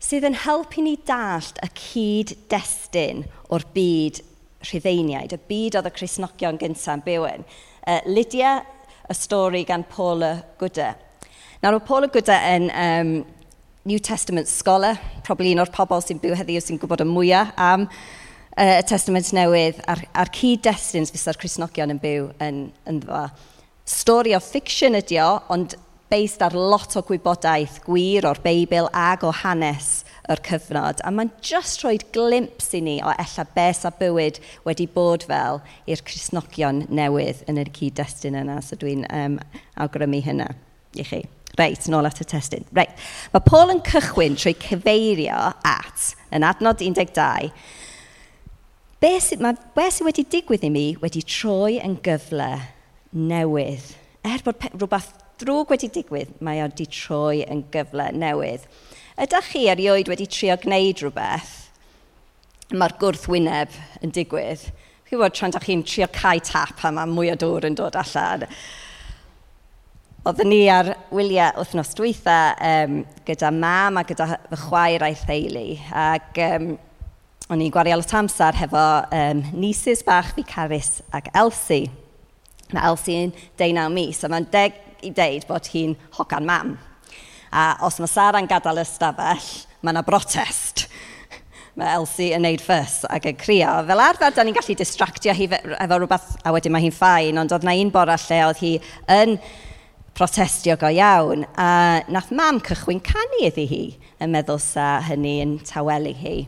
sydd 0.03 0.25
yn 0.27 0.35
helpu 0.41 0.83
ni 0.83 0.97
dallt 1.07 1.61
y 1.63 1.69
cyd-destun 1.79 3.21
o'r 3.55 3.63
byd 3.77 4.19
rhyddeiniaid, 4.67 5.37
y 5.37 5.39
byd 5.47 5.77
oedd 5.79 5.87
y 5.87 5.93
Cresnogion 5.95 6.59
gyntaf 6.59 6.97
yn 6.97 7.05
byw 7.05 7.29
yn. 7.29 7.47
Uh, 7.87 8.01
Lydia, 8.11 8.57
y 9.07 9.15
stori 9.15 9.63
gan 9.69 9.87
Paula 9.87 10.33
Gwda. 10.59 10.91
Nawr, 11.63 11.79
o 11.79 11.85
Paula 11.87 12.11
Gwda 12.11 12.41
yn 12.57 12.67
um, 12.75 13.15
New 13.87 14.03
Testament 14.03 14.51
scholar, 14.51 14.99
probably 15.23 15.55
un 15.55 15.63
o'r 15.63 15.71
pobl 15.71 16.03
sy'n 16.03 16.19
byw 16.19 16.35
heddiw 16.41 16.59
sy'n 16.59 16.83
gwybod 16.83 17.07
y 17.07 17.07
mwyaf 17.07 17.55
am 17.55 17.87
y 18.55 18.67
testament 18.87 19.31
newydd 19.35 19.81
a'r, 19.91 20.05
ar 20.15 20.31
cyd-destun 20.35 21.07
fysa'r 21.11 21.39
Cresnogion 21.39 21.91
yn 21.91 21.99
byw 21.99 22.29
yn, 22.43 22.61
yn 22.87 23.01
dda. 23.03 23.25
Stori 23.85 24.33
o 24.35 24.39
fiction 24.41 24.95
ydi 24.97 25.19
o, 25.21 25.33
ond 25.51 25.75
based 26.09 26.43
ar 26.45 26.53
lot 26.55 26.95
o 26.95 27.01
gwybodaeth 27.03 27.81
gwir 27.83 28.27
o'r 28.29 28.39
Beibl 28.43 28.87
ag 28.95 29.25
o 29.25 29.33
hanes 29.43 30.05
yr 30.31 30.39
cyfnod. 30.45 31.01
A 31.03 31.11
mae'n 31.11 31.33
just 31.43 31.83
rhoi 31.83 31.97
glimps 32.15 32.71
i 32.77 32.81
ni 32.85 32.95
o 33.03 33.11
ella 33.11 33.45
bes 33.57 33.83
a 33.85 33.91
bywyd 33.93 34.39
wedi 34.65 34.87
bod 34.91 35.25
fel 35.27 35.59
i'r 35.89 36.03
Cresnogion 36.07 36.85
newydd 36.95 37.43
yn 37.51 37.59
yr 37.61 37.71
cyd-destun 37.75 38.39
yna. 38.41 38.61
So 38.63 38.79
dwi'n 38.79 39.03
um, 39.09 39.39
awgrymu 39.81 40.21
hynna 40.25 40.53
i 40.95 41.05
chi. 41.05 41.25
Reit, 41.59 41.87
nôl 41.91 42.07
at 42.07 42.19
y 42.19 42.27
testyn. 42.27 42.65
Reit. 42.75 42.95
Mae 43.31 43.43
Paul 43.45 43.71
yn 43.71 43.83
cychwyn 43.87 44.35
trwy 44.39 44.55
cyfeirio 44.59 45.37
at, 45.67 46.13
yn 46.35 46.43
adnod 46.47 46.81
12, 46.83 47.51
Be 49.03 49.11
sydd, 49.19 49.41
mae, 49.43 49.57
be 49.75 49.89
sydd 49.91 50.07
wedi 50.07 50.23
digwydd 50.31 50.63
i 50.63 50.71
mi 50.71 50.85
wedi 51.01 51.21
troi 51.27 51.75
yn 51.83 51.97
gyfle 52.03 52.53
newydd. 53.11 53.89
Er 54.25 54.43
bod 54.45 54.63
rhywbeth 54.71 55.11
drwg 55.41 55.73
wedi 55.73 55.89
digwydd, 55.97 56.31
mae 56.39 56.61
o 56.63 56.69
wedi 56.69 56.87
troi 56.87 57.43
yn 57.43 57.65
gyfle 57.73 58.07
newydd. 58.15 58.63
Ydych 59.19 59.51
chi 59.51 59.65
erioed 59.71 60.09
wedi 60.11 60.29
trio 60.31 60.55
gwneud 60.63 61.03
rhywbeth, 61.03 61.51
mae'r 62.71 62.95
gwrthwyneb 63.01 63.75
yn 64.03 64.15
digwydd. 64.15 64.63
Chi'n 65.05 65.21
bod 65.21 65.35
tran 65.35 65.53
chi'n 65.59 65.83
trio 65.85 66.07
cae 66.15 66.39
tap 66.43 66.79
a 66.87 66.95
mae 66.95 67.11
mwy 67.11 67.33
o 67.33 67.37
dŵr 67.39 67.67
yn 67.67 67.75
dod 67.77 67.99
allan. 67.99 68.47
Oedden 70.25 70.49
ni 70.49 70.63
ar 70.71 70.95
wyliau 71.13 71.59
wythnos 71.59 71.91
dwytha 71.99 72.39
um, 72.71 73.03
gyda 73.27 73.51
mam 73.53 73.99
a 73.99 74.07
gyda 74.07 74.31
fy 74.47 74.63
chwaer 74.63 75.05
a'i 75.05 75.19
theulu. 75.19 75.67
Ac 75.91 76.39
um, 76.47 76.71
o'n 77.45 77.61
i'n 77.61 77.69
gwario 77.69 77.99
lot 77.99 78.13
amser 78.17 78.57
hefo 78.57 78.83
um, 79.13 79.41
nisus 79.53 80.01
bach 80.05 80.31
fi 80.33 80.43
Carys 80.49 81.03
ac 81.13 81.27
Elsie. 81.37 81.91
Mae 82.73 82.89
Elsie 82.89 83.19
yn 83.27 83.33
19 83.61 83.93
mis, 83.93 84.23
a 84.25 84.29
mae'n 84.31 84.47
deg 84.49 84.79
i 85.05 85.11
deud 85.13 85.45
bod 85.45 85.69
hi'n 85.69 85.93
hogan 86.17 86.47
mam. 86.47 86.73
A 87.53 87.75
os 87.85 87.99
mae 88.01 88.09
Sara'n 88.09 88.49
gadael 88.49 88.81
y 88.81 88.87
stafell, 88.89 89.51
mae 89.85 89.93
yna 89.93 90.01
brotest. 90.07 90.87
mae 91.77 91.93
Elsie 91.99 92.31
yn 92.33 92.47
neud 92.47 92.65
ffys 92.65 93.03
ac 93.13 93.29
yn 93.29 93.37
crio. 93.37 93.69
Fel 93.91 94.03
arfer, 94.07 94.33
da 94.33 94.47
ni'n 94.47 94.57
gallu 94.57 94.79
distractio 94.81 95.37
hi 95.37 95.45
efo 95.53 96.01
rhywbeth, 96.01 96.33
a 96.41 96.55
wedyn 96.55 96.73
mae 96.73 96.87
hi'n 96.87 96.97
ffain, 96.97 97.37
ond 97.37 97.53
oedd 97.53 97.67
na 97.67 97.77
un 97.77 97.93
bora 97.93 98.17
lle 98.25 98.41
oedd 98.49 98.65
hi 98.65 98.75
yn 99.21 99.37
protestio 100.17 100.79
go 100.81 100.89
iawn, 100.89 101.45
a 101.61 102.01
nath 102.09 102.33
mam 102.33 102.57
cychwyn 102.65 103.05
canu 103.05 103.45
iddi 103.45 103.69
hi 103.69 103.83
yn 104.23 104.33
meddwl 104.33 104.57
sa 104.63 104.95
hynny 105.05 105.41
yn 105.45 105.59
tawelu 105.67 106.17
hi. 106.17 106.39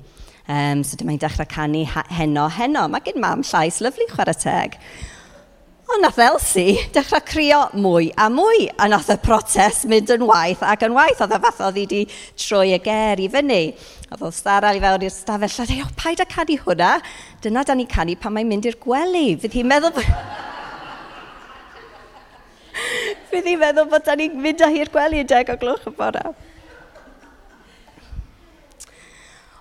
Um, 0.47 0.79
so 0.87 0.95
dyma 0.95 1.11
i'n 1.11 1.19
dechrau 1.19 1.47
canu 1.51 1.83
heno, 1.85 2.47
heno. 2.47 2.85
Mae 2.87 3.03
gen 3.03 3.19
mam 3.19 3.43
llais 3.43 3.81
lyflu 3.83 4.07
chwarae 4.13 4.35
teg. 4.39 4.77
Ond 5.87 6.03
nath 6.03 6.19
Elsie 6.19 6.81
dechrau 6.95 7.21
crio 7.23 7.59
mwy 7.75 8.09
a 8.19 8.27
mwy, 8.31 8.65
a 8.79 8.87
nath 8.91 9.09
y 9.11 9.17
protest 9.23 9.85
mynd 9.91 10.09
yn 10.15 10.23
waith 10.27 10.63
ac 10.63 10.83
yn 10.87 10.95
waith. 10.95 11.19
Oedd 11.23 11.35
y 11.35 11.39
fath 11.43 11.61
oedd 11.67 11.79
hi 11.79 11.85
wedi 11.85 12.01
troi 12.39 12.73
y 12.75 12.79
ger 12.83 13.19
i 13.23 13.27
fyny. 13.31 13.61
Oedd 14.07 14.23
oedd 14.27 14.35
Sara 14.35 14.73
i 14.75 14.81
fewn 14.83 15.05
i'r 15.07 15.15
stafell, 15.15 15.51
a 15.51 15.67
dweud, 15.67 15.79
e, 15.79 15.83
o, 15.83 15.87
paid 15.99 16.23
a 16.23 16.27
canu 16.27 16.57
hwnna? 16.63 16.91
Dyna 17.43 17.63
da 17.67 17.75
ni 17.75 17.87
canu 17.91 18.15
pan 18.19 18.35
mae'n 18.35 18.51
mynd 18.51 18.67
i'r 18.71 18.79
gwely. 18.83 19.29
Fydd 19.43 19.59
hi'n 19.59 19.71
meddwl... 19.71 19.99
Fydd 23.31 23.47
hi'n 23.51 23.63
meddwl 23.63 23.91
bod 23.91 24.07
da 24.07 24.15
ni'n 24.19 24.39
mynd 24.43 24.63
â 24.63 24.71
hi'r 24.71 24.91
gwely 24.95 25.23
yn 25.23 25.31
deg 25.31 25.51
o 25.51 25.59
gloch 25.59 25.87
y 25.87 25.95
bora. 25.95 26.25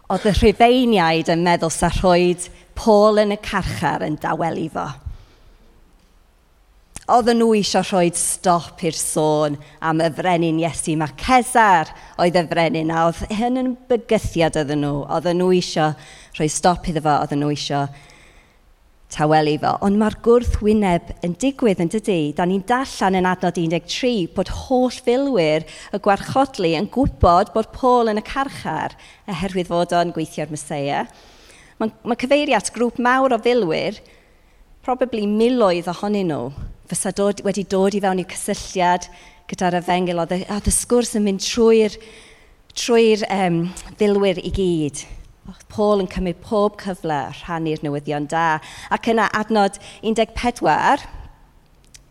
Oedd 0.06 0.28
y 0.30 0.32
Rhufeiniaid 0.36 1.30
yn 1.32 1.42
meddwl 1.42 1.72
sa 1.74 1.88
rhoed 1.90 2.44
Paul 2.78 3.18
yn 3.18 3.34
y 3.34 3.38
carchar 3.42 4.04
yn 4.06 4.18
dawelu 4.22 4.68
fo. 4.70 4.84
Oedden 7.10 7.38
nhw 7.38 7.56
eisiau 7.58 7.82
rhoi 7.86 8.12
stop 8.18 8.84
i'r 8.86 8.94
sôn 8.98 9.56
am 9.82 10.02
y 10.02 10.10
frenin 10.14 10.60
Iesu. 10.62 10.94
Mae 10.98 11.14
Cesar 11.18 11.90
oedd 12.22 12.38
y 12.38 12.44
frenin 12.50 12.90
a 12.94 13.08
oedd 13.08 13.24
hyn 13.34 13.58
yn 13.62 13.72
bygythiad 13.90 14.58
oedden 14.62 14.82
nhw. 14.86 15.02
Oedden 15.10 15.42
nhw 15.42 15.52
eisiau 15.54 15.94
rhoi 16.38 16.48
stop 16.50 16.86
iddo 16.90 17.02
fo, 17.02 17.16
oedden 17.24 17.42
nhw 17.42 17.50
eisiau 17.54 17.90
tawelu 19.16 19.56
fo. 19.62 19.72
Ond 19.86 19.98
mae'r 20.00 20.16
gwrthwyneb 20.24 21.12
yn 21.26 21.36
digwydd 21.40 21.80
yn 21.84 21.92
dydy. 21.92 22.18
Da 22.36 22.46
ni'n 22.48 22.64
dallan 22.68 23.18
yn 23.20 23.28
adnod 23.28 23.56
13 23.58 24.28
bod 24.36 24.52
holl 24.64 24.92
filwyr 24.92 25.64
y 25.66 26.00
gwarchodlu 26.04 26.74
yn 26.78 26.90
gwybod 26.92 27.54
bod 27.54 27.72
Paul 27.76 28.12
yn 28.12 28.20
y 28.20 28.26
carchar 28.26 28.96
oherwydd 29.32 29.72
fod 29.72 29.96
o'n 29.96 30.12
gweithio'r 30.16 30.52
Mesoea. 30.52 31.06
Mae 31.80 31.92
ma 32.08 32.16
cyfeiriad 32.16 32.70
grŵp 32.72 33.00
mawr 33.04 33.36
o 33.36 33.40
filwyr, 33.44 33.98
probably 34.84 35.26
miloedd 35.28 35.90
ohonyn 35.92 36.30
nhw, 36.30 36.52
fysa 36.88 37.12
dod, 37.16 37.42
wedi 37.44 37.66
dod 37.68 37.96
i 37.96 38.00
fewn 38.00 38.22
i'r 38.22 38.30
cysylltiad 38.30 39.10
gyda'r 39.50 39.80
efengil, 39.80 40.22
oedd 40.22 40.70
y 40.70 40.72
sgwrs 40.72 41.16
yn 41.18 41.26
mynd 41.26 41.44
trwy'r 41.44 41.96
trwy 42.76 43.12
um, 43.28 43.60
filwyr 44.00 44.40
i 44.40 44.52
gyd. 44.56 45.04
Paul 45.70 46.02
yn 46.02 46.10
cymryd 46.10 46.40
pob 46.42 46.78
cyfle 46.82 47.20
rhannu'r 47.42 47.84
newyddion 47.84 48.26
da. 48.30 48.58
Ac 48.90 49.10
yna 49.12 49.28
adnod 49.36 49.78
14, 50.02 51.06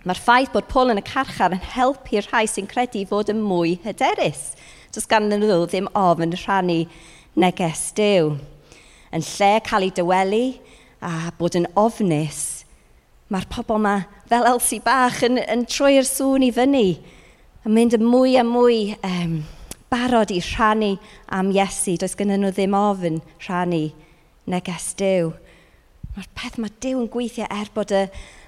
Mae'r 0.05 0.19
ffaith 0.21 0.51
bod 0.53 0.67
Paul 0.69 0.93
yn 0.93 1.01
y 1.01 1.03
carchar 1.05 1.55
yn 1.55 1.63
helpu'r 1.73 2.27
rhai 2.29 2.43
sy'n 2.45 2.67
credu 2.69 3.01
fod 3.09 3.31
yn 3.33 3.39
mwy 3.41 3.79
hyderus. 3.81 4.51
Does 4.93 5.07
gan 5.09 5.31
nhw 5.31 5.63
ddim 5.65 5.87
ofn 5.97 6.35
rhannu 6.37 6.83
neges 7.41 7.87
dew. 7.97 8.35
Yn 9.09 9.25
lle 9.25 9.49
cael 9.65 9.87
ei 9.87 9.95
dywelu 9.97 10.43
a 11.01 11.31
bod 11.39 11.57
yn 11.57 11.65
ofnus, 11.73 12.65
mae'r 13.33 13.49
pobl 13.49 13.79
yma 13.79 13.95
fel 14.29 14.45
Elsie 14.51 14.83
Bach 14.85 15.23
yn, 15.25 15.41
yn 15.41 15.65
troi'r 15.65 16.05
sŵn 16.05 16.45
i 16.45 16.51
fyny, 16.53 16.87
yn 17.65 17.73
mynd 17.73 17.97
yn 17.97 18.05
mwy 18.05 18.37
a 18.37 18.45
mwy 18.45 18.79
um, 19.01 19.39
barod 19.95 20.31
i 20.33 20.41
rhannu 20.43 20.95
am 21.31 21.51
Iesu. 21.55 21.95
Does 21.99 22.17
gennyn 22.19 22.43
nhw 22.43 22.51
ddim 22.51 22.75
ofyn 22.75 23.21
rhannu 23.45 23.85
neges 24.51 24.91
Dyw. 24.99 25.31
Mae'r 26.15 26.31
peth 26.37 26.59
mae 26.59 26.73
Dyw 26.83 26.99
yn 27.03 27.11
gweithio 27.11 27.47
er 27.51 27.71
bod 27.75 27.93
y 27.95 28.05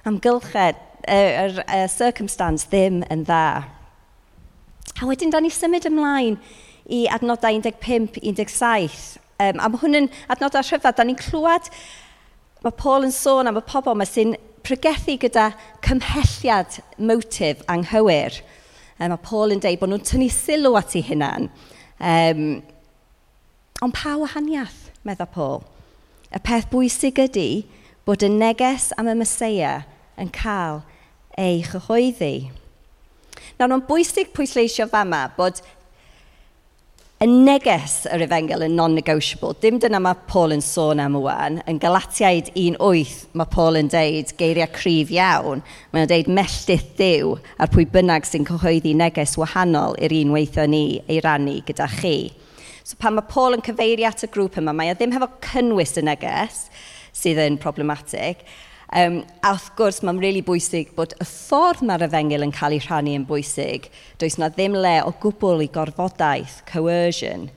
amgylchedd, 0.07 0.79
yr 1.07 1.61
circumstance 1.91 2.67
ddim 2.71 3.01
yn 3.13 3.23
dda. 3.27 3.63
A 4.97 5.07
wedyn, 5.07 5.31
da 5.31 5.39
ni 5.43 5.51
symud 5.53 5.87
ymlaen 5.87 6.39
i 6.91 7.05
adnodau 7.11 7.61
15-17. 7.63 9.17
Um, 9.37 9.61
a 9.61 9.69
mae 9.69 9.81
hwn 9.83 10.01
yn 10.01 10.11
adnodau 10.33 10.65
rhyfedd. 10.65 10.97
Da 10.97 11.05
ni'n 11.07 11.19
clywed, 11.19 11.71
mae 12.65 12.77
Paul 12.81 13.07
yn 13.07 13.15
sôn 13.15 13.47
am 13.47 13.59
y 13.59 13.65
pobl 13.67 13.95
mae 13.99 14.09
sy'n 14.09 14.35
pregethu 14.67 15.15
gyda 15.21 15.51
cymhelliad 15.85 16.81
motif 16.97 17.63
anghywir. 17.71 18.41
Um, 18.99 19.13
a 19.13 19.17
Paul 19.21 19.53
yn 19.53 19.61
dweud 19.61 19.79
bod 19.81 19.91
nhw'n 19.91 20.05
tynnu 20.05 20.29
sylw 20.33 20.77
at 20.79 20.95
ei 20.97 21.05
hunan. 21.05 21.49
Um, 22.01 22.43
ond 23.85 23.93
pa 23.93 24.15
wahaniaeth, 24.17 24.87
meddwl 25.05 25.29
Paul? 25.33 25.65
Y 26.33 26.41
peth 26.43 26.69
bwysig 26.71 27.21
ydy 27.21 27.49
bod 28.07 28.25
y 28.25 28.29
neges 28.33 28.89
am 28.97 29.09
y 29.11 29.15
Mesoea 29.19 29.81
yn 30.17 30.31
cael 30.33 30.81
ei 31.37 31.61
chyhoeddi. 31.67 32.49
Nawr, 33.57 33.75
o'n 33.75 33.85
bwysig 33.85 34.33
pwysleisio 34.35 34.87
fama 34.89 35.27
bod 35.37 35.61
y 37.17 37.25
neges 37.25 38.03
yr 38.13 38.21
efengel 38.27 38.61
yn 38.67 38.75
non-negotiable. 38.77 39.55
Dim 39.57 39.79
dyna 39.81 39.97
mae 40.03 40.17
Paul 40.29 40.51
yn 40.53 40.61
sôn 40.61 40.99
am 41.01 41.15
wan. 41.17 41.55
Yn 41.65 41.79
Galatiaid 41.81 42.51
1.8, 42.53 43.31
mae 43.33 43.49
Paul 43.49 43.79
yn 43.79 43.89
deud 43.89 44.33
geiriau 44.37 44.69
cryf 44.75 45.09
iawn. 45.15 45.63
mae'n 45.93 46.11
deud 46.11 46.29
melldyth 46.29 46.91
ddiw 46.99 47.31
a'r 47.57 47.71
pwy 47.73 47.87
bynnag 47.89 48.27
sy'n 48.29 48.45
cyhoeddi 48.45 48.93
neges 48.93 49.33
wahanol 49.41 49.97
i'r 49.97 50.13
un 50.19 50.35
weithio 50.35 50.67
ni 50.69 51.01
ei 51.07 51.17
rannu 51.25 51.57
gyda 51.65 51.89
chi. 51.97 52.29
So 52.85 52.99
pan 53.01 53.17
mae 53.17 53.25
Paul 53.25 53.57
yn 53.57 53.65
cyfeiri 53.65 54.05
at 54.05 54.21
y 54.21 54.29
grŵp 54.29 54.61
yma, 54.61 54.75
mae 54.77 54.93
e 54.93 54.95
ddim 54.99 55.17
hefo 55.17 55.31
cynnwys 55.41 55.97
y 55.97 56.05
neges 56.05 56.67
sydd 57.17 57.41
yn 57.41 57.57
problematic, 57.57 58.45
Um, 58.95 59.25
a 59.43 59.51
wrth 59.51 59.73
gwrs, 59.75 59.97
mae'n 59.99 60.21
really 60.23 60.39
bwysig 60.47 60.93
bod 60.95 61.11
y 61.19 61.25
ffordd 61.27 61.81
mae'r 61.83 62.05
efengil 62.05 62.45
yn 62.45 62.53
cael 62.55 62.77
ei 62.77 62.79
rhannu 62.85 63.17
yn 63.19 63.25
bwysig. 63.27 63.89
Does 64.21 64.37
na 64.39 64.47
ddim 64.47 64.77
le 64.79 65.01
o 65.03 65.11
gwbl 65.19 65.65
i 65.65 65.67
gorfodaeth, 65.73 66.61
coercion. 66.69 67.49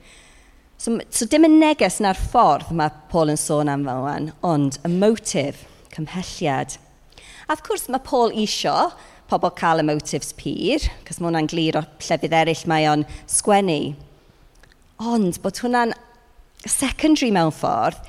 So, 0.75 0.97
so 1.07 1.27
dim 1.31 1.47
yn 1.47 1.55
neges 1.61 2.01
na'r 2.03 2.19
ffordd 2.19 2.73
mae 2.75 2.91
Paul 3.13 3.31
yn 3.31 3.39
sôn 3.39 3.71
am 3.71 3.87
fel 3.87 4.03
wan, 4.03 4.29
ond 4.43 4.81
y 4.83 4.91
motif, 4.91 5.63
cymhelliad. 5.95 6.75
A 7.47 7.55
wrth 7.55 7.63
gwrs, 7.69 7.87
mae 7.87 8.03
Paul 8.03 8.35
isio 8.35 8.75
pobl 9.31 9.55
cael 9.55 9.79
y 9.79 9.87
motifs 9.87 10.35
pyr, 10.35 10.83
cos 11.07 11.21
mae 11.21 11.29
hwnna'n 11.29 11.51
glir 11.51 11.79
o 11.79 11.87
llefydd 12.03 12.35
eraill 12.35 12.67
mae 12.67 12.91
o'n 12.91 13.07
sgwennu. 13.31 13.93
Ond 14.99 15.39
bod 15.43 15.63
hwnna'n 15.63 15.95
secondary 16.67 17.31
mewn 17.31 17.55
ffordd, 17.55 18.03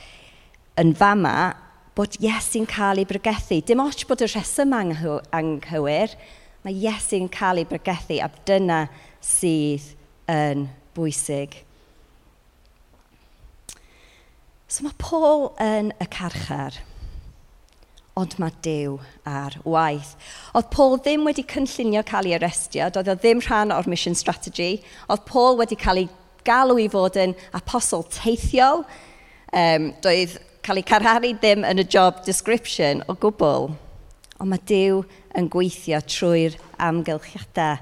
yn 0.81 0.91
fama 0.99 1.53
bod 1.97 2.17
Iesu'n 2.23 2.69
cael 2.69 3.03
ei 3.03 3.09
brygethu. 3.09 3.61
Dim 3.67 3.83
ots 3.85 4.07
bod 4.09 4.25
y 4.25 4.29
rhesym 4.31 4.73
anghywir, 4.77 6.15
mae 6.65 6.79
Iesu'n 6.85 7.29
cael 7.33 7.63
ei 7.63 7.69
brygethu 7.69 8.21
a 8.23 8.31
dyna 8.49 8.87
sydd 9.23 9.93
yn 10.31 10.69
bwysig. 10.97 11.59
So 14.73 14.87
mae 14.87 14.97
Paul 14.97 15.51
yn 15.61 15.91
y 16.01 16.07
carchar, 16.09 16.79
ond 18.17 18.39
mae 18.41 18.55
Dyw 18.65 18.95
ar 19.29 19.59
waith. 19.69 20.15
Oedd 20.57 20.71
Paul 20.73 20.97
ddim 20.97 21.27
wedi 21.29 21.45
cynllunio 21.49 22.01
cael 22.09 22.31
ei 22.31 22.39
arestio, 22.39 22.89
doedd 22.89 23.11
o 23.13 23.17
ddim 23.19 23.43
rhan 23.45 23.75
o'r 23.77 23.89
mission 23.89 24.17
strategy. 24.17 24.79
Oedd 25.13 25.27
Paul 25.29 25.61
wedi 25.61 25.77
cael 25.81 26.05
ei 26.05 26.09
galw 26.49 26.81
i 26.81 26.89
fod 26.93 27.19
yn 27.21 27.37
apostol 27.57 28.07
teithiol, 28.09 28.87
um, 29.53 29.93
doedd 30.05 30.39
cael 30.63 30.79
ei 30.79 30.87
carharu 30.87 31.33
ddim 31.35 31.65
yn 31.67 31.83
y 31.83 31.85
job 31.91 32.21
description 32.27 33.01
o 33.11 33.17
gwbl. 33.19 33.73
Ond 34.39 34.51
mae 34.51 34.63
Dyw 34.71 35.01
yn 35.39 35.49
gweithio 35.51 35.99
trwy'r 36.07 36.55
amgylchiadau. 36.87 37.81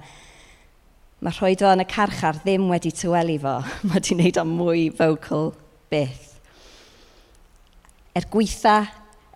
Mae 1.21 1.37
rhoi 1.37 1.53
fo 1.61 1.73
yn 1.75 1.85
y 1.85 1.87
carchar 1.89 2.39
ddim 2.41 2.71
wedi 2.71 2.93
tywelu 2.97 3.37
fo. 3.43 3.59
Mae 3.85 3.99
wedi 3.99 4.17
wneud 4.17 4.41
o'n 4.41 4.55
mwy 4.57 4.87
vocal 4.97 5.51
byth. 5.93 6.39
Er 8.17 8.25
gweitha 8.33 8.79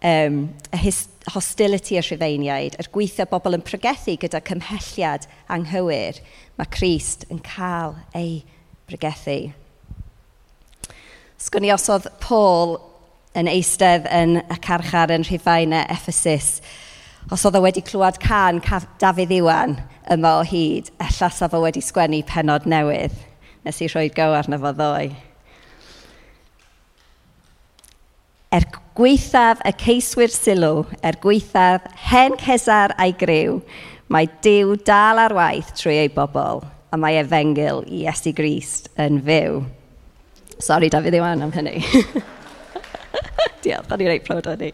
um, 0.01 0.41
y 0.73 0.95
hostility 1.35 1.99
y 2.01 2.05
rhufeiniaid, 2.07 2.79
er 2.81 2.89
gweithio 2.97 3.29
bobl 3.29 3.59
yn 3.59 3.67
pregethu 3.67 4.17
gyda 4.25 4.41
cymhelliad 4.49 5.29
anghywir, 5.53 6.23
mae 6.57 6.73
Christ 6.73 7.29
yn 7.29 7.45
cael 7.45 7.99
ei 8.17 8.41
pregethu. 8.89 9.53
Sgwn 11.45 11.69
i 11.69 11.73
os 11.77 11.89
oedd 11.93 12.09
Paul 12.25 12.79
yn 13.39 13.51
eistedd 13.51 14.07
yn 14.15 14.39
y 14.43 14.57
carchar 14.63 15.13
yn 15.15 15.27
Rhifainau 15.27 15.85
Ephesus. 15.91 16.61
Os 17.33 17.45
oedd 17.47 17.59
o 17.59 17.63
wedi 17.65 17.83
clywed 17.85 18.21
can 18.23 18.61
Dafydd 19.01 19.33
Iwan 19.35 19.79
yma 20.13 20.39
o 20.41 20.43
hyd, 20.47 20.91
ellas 21.01 21.41
oedd 21.43 21.57
o 21.57 21.63
wedi 21.65 21.83
sgwennu 21.83 22.23
penod 22.29 22.69
newydd. 22.69 23.15
Nes 23.65 23.81
i 23.81 23.89
rhoi 23.89 24.11
go 24.15 24.29
arno 24.37 24.59
fo 24.61 24.75
ddoe. 24.77 25.09
Er 28.55 28.69
gweithaf 28.95 29.65
y 29.67 29.73
ceiswyr 29.81 30.31
sylw, 30.31 30.85
er 31.03 31.19
gweithaf 31.23 31.89
hen 32.13 32.37
cesar 32.39 32.95
a'i 33.01 33.17
gryw, 33.19 33.59
mae 34.13 34.29
Dyw 34.45 34.77
dal 34.87 35.19
ar 35.19 35.35
waith 35.35 35.73
trwy 35.81 35.97
ei 36.05 36.13
bobl, 36.13 36.63
a 36.93 37.01
mae 37.01 37.19
efengil 37.19 37.83
i 37.89 38.05
Iesu 38.05 38.31
Grist 38.37 38.93
yn 39.01 39.19
fyw. 39.27 39.65
Sorry, 40.63 40.93
Dafydd 40.93 41.19
Iwan 41.19 41.43
am 41.43 41.57
hynny. 41.57 41.81
Diolch, 43.65 43.91
o'n 43.91 44.03
i'n 44.05 44.11
reit 44.11 44.27
proud 44.27 44.49
o'n 44.51 44.65
i. 44.69 44.71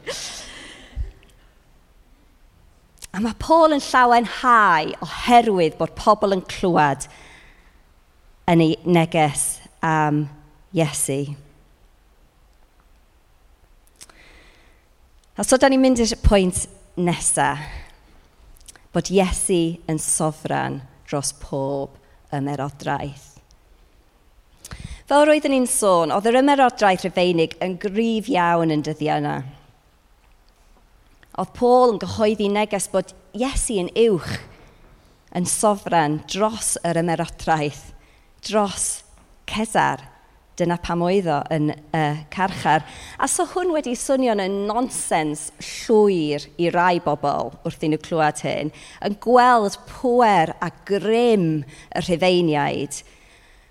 A 3.10 3.18
mae 3.22 3.34
Paul 3.42 3.74
yn 3.74 3.82
llawen 3.82 4.28
hau 4.38 4.92
oherwydd 5.02 5.78
bod 5.80 5.96
pobl 5.98 6.36
yn 6.36 6.44
clywed 6.50 7.08
yn 8.50 8.62
ei 8.62 8.76
neges 8.86 9.46
am 9.82 10.28
Iesu. 10.76 11.24
A 15.34 15.46
so 15.46 15.58
da 15.58 15.70
ni'n 15.70 15.82
mynd 15.82 16.02
i'r 16.04 16.14
pwynt 16.22 16.66
nesaf, 17.00 17.64
bod 18.94 19.10
Iesu 19.10 19.80
yn 19.90 19.98
sofran 20.02 20.80
dros 21.08 21.32
pob 21.42 21.98
ymerodraeth. 22.34 23.39
Fel 25.10 25.24
roeddwn 25.26 25.50
ni'n 25.50 25.64
sôn, 25.66 26.12
oedd 26.14 26.28
yr 26.30 26.36
ymerodraeth 26.38 27.02
Rufeinig 27.02 27.56
yn 27.66 27.72
gryf 27.82 28.28
iawn 28.30 28.70
yn 28.70 28.84
dyddiau 28.86 29.18
yna. 29.18 29.32
Oedd 31.42 31.50
Paul 31.56 31.96
yn 31.96 31.98
gyhoeddi 32.04 32.46
neges 32.54 32.86
bod 32.92 33.10
Iesu 33.34 33.80
yn 33.82 33.90
uwch, 34.04 34.36
yn 35.34 35.50
sofran 35.50 36.20
dros 36.30 36.76
yr 36.86 37.02
ymerodraeth, 37.02 37.88
dros 38.46 38.88
Cesar. 39.50 40.06
Dyna 40.54 40.78
pam 40.78 41.02
oedd 41.02 41.26
o 41.26 41.42
yn 41.58 41.72
uh, 41.74 42.22
carchar. 42.30 42.86
A 43.18 43.26
so 43.26 43.50
hwn 43.50 43.74
wedi 43.74 43.98
swnio'n 43.98 44.46
yn 44.46 44.58
nonsens 44.70 45.48
llwyr 45.58 46.46
i 46.62 46.70
rai 46.70 47.00
bobl 47.02 47.56
wrth 47.64 47.82
i'n 47.82 47.98
clywed 47.98 48.46
hyn, 48.46 48.70
yn 49.02 49.18
gweld 49.26 49.82
pwer 49.90 50.54
a 50.62 50.70
grym 50.86 51.56
y 51.66 52.06
rhyfeiniaid– 52.06 53.00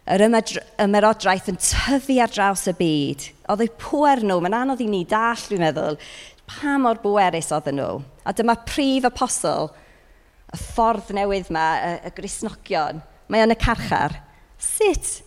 yr 0.10 0.24
ymerodraeth 0.26 1.52
yn 1.52 1.60
tyfu 1.62 2.18
ar 2.24 2.32
draws 2.34 2.66
y 2.72 2.74
byd. 2.80 3.26
Oedd 3.52 3.66
eu 3.66 3.72
pwer 3.82 4.24
nhw, 4.26 4.40
mae'n 4.42 4.58
anodd 4.64 4.82
i 4.82 4.88
ni 4.90 5.04
dall, 5.10 5.44
dwi'n 5.50 5.62
meddwl, 5.68 6.00
pa 6.50 6.78
mor 6.82 6.98
bwerus 7.04 7.52
oedd 7.54 7.70
nhw. 7.76 8.00
A 8.26 8.34
dyma 8.34 8.58
prif 8.66 9.06
apostol, 9.06 9.70
y 10.50 10.58
ffordd 10.58 11.14
newydd 11.14 11.52
yma, 11.54 11.68
y, 11.78 11.92
y 12.10 12.14
grisnogion, 12.18 13.04
mae 13.30 13.46
yn 13.46 13.54
y 13.54 13.60
carchar. 13.62 14.18
Sut 14.60 15.20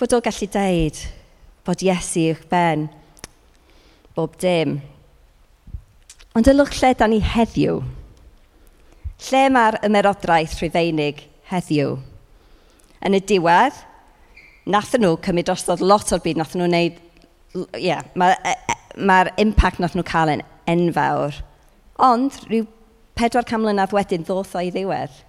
bod 0.00 0.16
o'n 0.16 0.24
gallu 0.24 0.48
deud 0.50 1.02
bod 1.64 1.84
Iesu 1.84 2.24
i'ch 2.32 2.48
ben 2.50 2.88
bob 4.16 4.34
dim? 4.40 4.78
Ond 6.34 6.48
ylwch 6.50 6.80
lle 6.80 6.94
da 6.98 7.06
ni 7.10 7.20
heddiw. 7.22 7.78
Lle 9.28 9.44
mae'r 9.54 9.78
ymerodraeth 9.86 10.56
rhywfeinig 10.58 11.22
heddiw? 11.52 11.94
Yn 13.04 13.18
y 13.18 13.20
diwedd, 13.28 13.76
nathyn 14.70 15.04
nhw 15.04 15.18
cymryd 15.24 15.50
drosodd 15.50 15.82
lot 15.84 16.12
o'r 16.14 16.22
byd, 16.24 16.40
nathyn 16.40 16.62
nhw 16.62 16.70
wneud... 16.70 17.00
Ie, 17.54 17.84
yeah, 17.84 18.00
mae'r 18.18 18.38
ma, 18.40 18.50
e, 18.50 18.54
e, 18.72 19.04
ma 19.06 19.18
impact 19.42 19.82
nathyn 19.82 20.00
nhw 20.00 20.06
cael 20.08 20.32
yn 20.32 20.42
enfawr. 20.72 21.36
Ond, 22.02 22.40
rhyw 22.48 22.64
400 23.20 23.60
mlynedd 23.60 23.94
wedyn 23.94 24.24
ddoth 24.26 24.56
o'i 24.58 24.72
ddiwedd. 24.74 25.20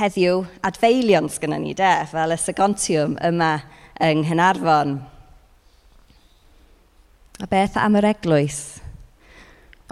Heddiw, 0.00 0.42
adfeilion 0.64 1.30
sgynna 1.30 1.60
ni 1.60 1.76
de, 1.76 1.92
fel 2.10 2.34
y 2.34 2.38
segontiwm 2.40 3.16
yma 3.28 3.54
yng 4.02 4.24
Nghynarfon. 4.24 4.98
A 7.42 7.48
beth 7.48 7.78
am 7.80 7.96
yr 8.00 8.10
eglwys? 8.10 8.60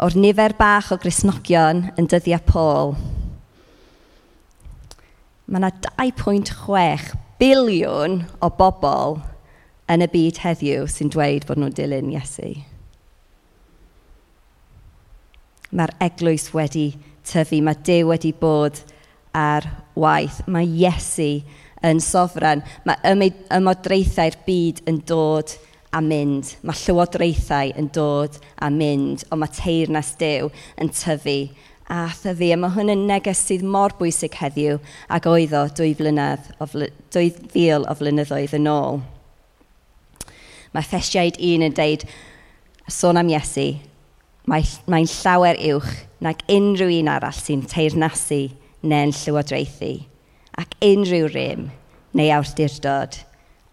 O'r 0.00 0.16
nifer 0.16 0.56
bach 0.58 0.90
o 0.94 1.00
grisnogion 1.00 1.86
yn 2.00 2.10
dyddiau 2.10 2.42
Paul– 2.50 2.94
Mae 5.50 5.58
yna 5.58 5.70
2.6 5.82 7.08
biliwn 7.40 8.20
o 8.38 8.48
bobl 8.54 9.16
yn 9.90 10.04
y 10.04 10.06
byd 10.12 10.36
heddiw 10.44 10.84
sy'n 10.86 11.10
dweud 11.10 11.46
bod 11.48 11.58
nhw'n 11.58 11.74
dilyn 11.74 12.12
Iesu. 12.12 12.52
Mae'r 15.74 15.92
eglwys 16.06 16.48
wedi 16.54 16.92
tyfu, 17.26 17.58
mae 17.66 17.78
Dyw 17.86 18.12
wedi 18.12 18.30
bod 18.38 18.78
ar 19.34 19.66
waith. 19.98 20.38
Mae 20.46 20.70
Iesu 20.70 21.42
yn 21.86 22.02
sofran. 22.04 22.62
Mae 22.86 23.32
ymodreithau'r 23.56 24.38
byd 24.46 24.84
yn 24.90 25.02
dod 25.10 25.56
a 25.90 26.02
mynd. 26.04 26.54
Mae 26.62 26.78
llywodraethau 26.84 27.74
yn 27.78 27.90
dod 27.94 28.38
a 28.62 28.70
mynd, 28.70 29.26
ond 29.30 29.42
mae 29.42 29.54
teirnas 29.58 30.14
Dyw 30.20 30.50
yn 30.78 30.94
tyfu 30.94 31.38
a 31.90 32.04
atha. 32.06 32.32
A 32.32 32.56
mae 32.56 32.74
hwn 32.76 32.92
yn 32.94 33.06
neges 33.10 33.42
sydd 33.48 33.66
mor 33.66 33.92
bwysig 33.98 34.38
heddiw 34.38 34.78
ac 35.10 35.26
oedd 35.26 35.54
o 35.58 35.66
dwy 35.74 35.92
flynedd, 35.98 36.52
o 36.62 36.68
fly, 36.70 36.90
dwy 37.12 37.32
fil 37.52 37.86
o 37.90 37.96
flynyddoedd 37.98 38.54
yn 38.60 38.70
ôl. 38.70 39.02
Mae 40.70 40.86
Ffesiaid 40.86 41.40
un 41.42 41.66
yn 41.66 41.74
deud, 41.74 42.06
sôn 42.86 43.18
am 43.18 43.30
Iesu, 43.32 43.72
mae'n 44.46 44.70
mae 44.90 45.08
llawer 45.10 45.58
uwch 45.72 45.90
nag 46.22 46.44
unrhyw 46.50 47.00
un 47.00 47.10
arall 47.10 47.36
sy'n 47.36 47.66
teirnasu 47.70 48.44
neu'n 48.86 49.14
llywodraethu, 49.16 49.92
ac 50.60 50.78
unrhyw 50.84 51.26
rym 51.34 51.68
neu 52.16 52.30
awdurdod 52.36 53.18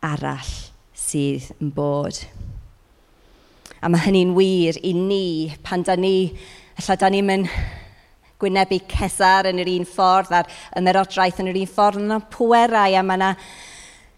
arall 0.05 0.53
sydd 0.97 1.51
yn 1.61 1.71
bod. 1.75 2.23
A 3.81 3.89
mae 3.93 4.01
hynny'n 4.07 4.33
wir 4.33 4.79
i 4.81 4.93
ni 4.97 5.53
pan 5.63 5.85
da 5.85 5.95
ni, 5.95 6.31
allai 6.81 6.97
da 6.97 7.11
ni'n 7.13 7.29
mynd 7.29 7.51
gwynebu 8.41 8.81
cesar 8.91 9.49
yn 9.49 9.61
yr 9.63 9.71
un 9.77 9.87
ffordd 9.89 10.35
a'r 10.39 10.51
ymerodraeth 10.79 11.41
yn 11.43 11.51
yr 11.51 11.59
un 11.63 11.71
ffordd. 11.71 12.03
Yna 12.03 12.19
pwerau 12.33 12.97
a 12.97 13.03
mae 13.05 13.19
yna 13.19 13.31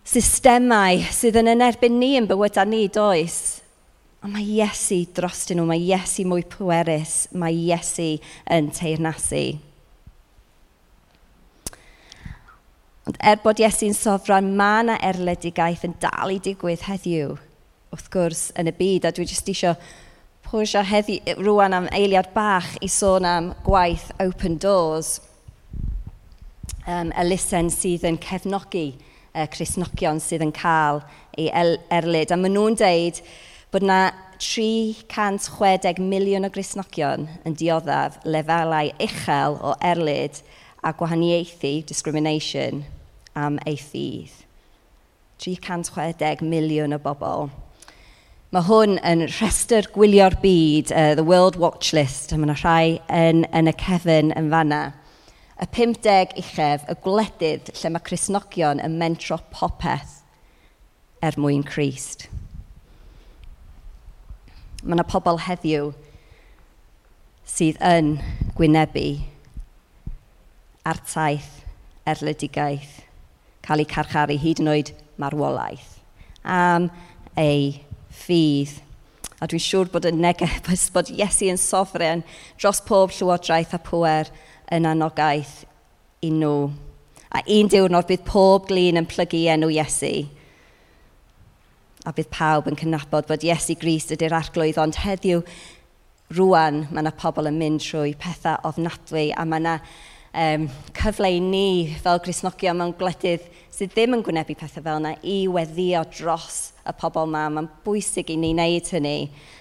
systemau 0.10 1.00
sydd 1.14 1.40
yn 1.42 1.54
yn 1.54 1.66
erbyn 1.66 2.00
ni 2.02 2.16
yn 2.20 2.28
bywyda 2.30 2.66
ni, 2.68 2.88
does? 2.92 3.60
Ond 4.20 4.36
mae 4.36 4.44
Iesu 4.44 5.06
drostyn 5.16 5.62
nhw, 5.62 5.70
mae 5.70 5.80
Iesu 5.80 6.26
mwy 6.28 6.44
pwerus, 6.52 7.30
mae 7.32 7.56
Iesu 7.56 8.18
yn 8.52 8.68
teirnasu. 8.76 9.46
Ond 13.08 13.22
er 13.24 13.40
bod 13.42 13.62
Iesu'n 13.64 13.96
sofran, 13.96 14.52
mae 14.60 14.84
yna 14.84 14.98
erledigaeth 15.08 15.86
yn 15.88 15.96
dal 16.04 16.36
i 16.36 16.42
digwydd 16.44 16.84
heddiw, 16.90 17.38
wrth 17.96 18.12
gwrs, 18.14 18.44
yn 18.60 18.70
y 18.70 18.76
byd. 18.76 19.08
A 19.08 19.14
dwi 19.16 19.26
jyst 19.30 19.50
eisiau 19.50 19.80
pwysio 20.50 20.82
heddi 20.82 21.20
rwan 21.38 21.76
am 21.78 21.88
eiliad 21.94 22.32
bach 22.34 22.72
i 22.82 22.88
sôn 22.90 23.26
am 23.26 23.52
gwaith 23.62 24.08
Open 24.24 24.56
Doors, 24.58 25.20
um, 26.88 27.12
y 27.14 27.26
lusen 27.28 27.70
sydd 27.70 28.08
yn 28.10 28.18
cefnogi 28.24 28.88
uh, 29.36 29.46
Cresnogion 29.54 30.18
sydd 30.18 30.48
yn 30.48 30.54
cael 30.56 31.04
ei 31.38 31.52
erlyd. 31.54 32.34
A 32.34 32.40
maen 32.40 32.58
nhw'n 32.58 32.80
deud 32.82 33.22
bod 33.70 33.86
yna 33.86 34.00
360 34.42 36.02
miliwn 36.02 36.50
o 36.50 36.52
grisnogion 36.56 37.30
yn 37.46 37.60
dioddaf 37.62 38.18
lefelau 38.26 38.90
uchel 39.06 39.62
o 39.62 39.78
erlyd 39.86 40.42
a 40.82 40.96
gwahaniaethu, 40.98 41.84
discrimination, 41.86 42.88
am 43.38 43.62
ei 43.70 43.78
ffydd. 43.78 44.34
360 45.46 46.42
miliwn 46.42 46.98
o 46.98 47.04
bobl. 47.06 47.52
Mae 48.50 48.66
hwn 48.66 48.96
yn 49.06 49.28
rhestr 49.28 49.86
gwylio'r 49.94 50.34
byd, 50.42 50.90
uh, 50.90 51.14
the 51.14 51.24
World 51.24 51.60
Watch 51.62 51.92
List, 51.94 52.32
a 52.34 52.38
mae 52.40 52.48
yna 52.48 52.56
rhai 52.58 52.86
yn, 53.14 53.44
yn 53.54 53.70
y 53.70 53.74
cefn 53.78 54.32
yn 54.34 54.48
fanna. 54.50 54.80
Y 55.62 55.68
50 55.76 56.32
uchef, 56.42 56.88
y 56.90 56.96
gwledydd 57.04 57.68
lle 57.78 57.92
mae 57.94 58.02
Cresnogion 58.08 58.80
yn 58.82 58.96
mentro 58.98 59.38
popeth 59.54 60.16
er 61.22 61.38
mwyn 61.38 61.62
Christ. 61.62 62.26
Mae 64.82 64.96
yna 64.98 65.06
pobl 65.06 65.38
heddiw 65.46 65.92
sydd 67.54 67.78
yn 67.86 68.16
gwynebu 68.58 69.12
artaith, 70.90 71.60
erledigaeth 72.10 72.98
cael 73.62 73.86
ei 73.86 73.92
carcharu 73.94 74.40
hyd 74.42 74.64
yn 74.66 74.74
oed 74.74 74.92
marwolaeth 75.22 76.00
am 76.42 76.90
ei 77.38 77.84
ffydd. 78.20 78.78
A 79.40 79.48
dwi'n 79.48 79.64
siŵr 79.64 79.90
bod 79.94 80.08
y 80.10 80.12
neges 80.16 80.90
bod 80.96 81.12
Iesu 81.14 81.48
yn 81.52 81.60
sofren 81.60 82.26
dros 82.60 82.84
pob 82.86 83.14
llywodraeth 83.16 83.76
a 83.78 83.82
pwer 83.84 84.32
yn 84.76 84.88
anogaeth 84.90 85.64
i 86.26 86.32
nhw. 86.36 86.70
A 87.30 87.44
un 87.56 87.70
diwrnod 87.72 88.10
bydd 88.10 88.26
pob 88.28 88.68
glin 88.70 89.00
yn 89.00 89.08
plygu 89.10 89.46
enw 89.54 89.72
Iesu. 89.72 90.14
A 92.08 92.14
bydd 92.16 92.32
pawb 92.34 92.70
yn 92.72 92.80
cynnabod 92.80 93.28
bod 93.30 93.46
Iesu 93.46 93.78
Grist 93.80 94.12
ydy'r 94.16 94.36
arglwydd, 94.40 94.80
ond 94.82 95.00
heddiw 95.04 95.44
rwan 96.36 96.84
mae 96.90 97.02
yna 97.04 97.14
pobl 97.18 97.50
yn 97.50 97.58
mynd 97.58 97.82
trwy 97.82 98.14
pethau 98.20 98.60
ofnadwy 98.70 99.30
a 99.34 99.46
mae 99.50 99.64
yna 99.64 99.76
um, 100.34 100.68
cyfle 100.98 101.32
i 101.34 101.40
ni 101.44 101.96
fel 102.04 102.22
Grisnogion 102.24 102.78
mewn 102.80 102.94
gwledydd 102.98 103.48
sydd 103.80 103.94
ddim 103.94 104.18
yn 104.18 104.24
gwynebu 104.26 104.58
pethau 104.60 104.84
fel 104.84 105.00
yna 105.00 105.14
i 105.24 105.38
weddio 105.48 106.02
dros 106.12 106.58
y 106.84 106.94
pobl 107.00 107.30
yma. 107.30 107.46
Mae'n 107.54 107.70
bwysig 107.86 108.32
i 108.34 108.36
ni 108.40 108.52
wneud 108.52 108.92
hynny. 108.92 109.16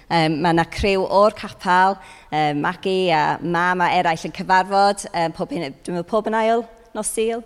Um, 0.08 0.38
mae 0.42 0.56
yna 0.56 0.64
criw 0.72 1.04
o'r 1.04 1.36
capel, 1.38 1.98
um, 2.32 2.62
Maggie 2.64 3.12
a 3.14 3.38
mam 3.42 3.84
a 3.84 3.92
eraill 3.94 4.26
yn 4.26 4.34
cyfarfod, 4.34 5.04
um, 5.12 5.34
pob, 5.36 5.52
dwi'n 5.52 5.74
meddwl 5.94 6.06
pob 6.08 6.30
yn 6.30 6.38
ail 6.38 6.64
nos 6.96 7.12
sil. 7.14 7.44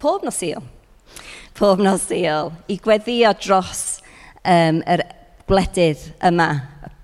Pob 0.00 0.24
nos 0.24 0.38
sil. 0.40 0.62
Pob 1.58 1.82
nos 1.82 2.06
sil. 2.08 2.54
I 2.70 2.78
gweddio 2.80 3.34
dros 3.42 3.98
um, 4.44 4.80
yr 4.86 5.04
gwledydd 5.50 6.06
yma, 6.30 6.52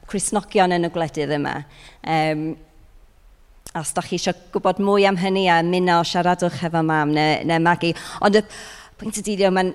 Crisnogion 0.06 0.72
yn 0.76 0.86
y 0.86 0.92
gwledydd 0.94 1.34
yma. 1.34 1.58
Um, 2.06 2.52
Os 3.76 3.92
da 3.92 4.00
chi 4.00 4.16
eisiau 4.16 4.36
gwybod 4.54 4.78
mwy 4.80 5.04
am 5.04 5.18
hynny 5.20 5.50
a 5.52 5.58
ymuno, 5.60 5.98
siaradwch 6.08 6.62
efo 6.64 6.80
mam 6.80 7.10
neu, 7.12 7.42
neu 7.44 7.60
magu. 7.60 7.90
Ond 8.24 8.38
y 8.38 8.42
pwynt 8.96 9.18
y 9.20 9.24
dydio, 9.26 9.50
mae 9.52 9.74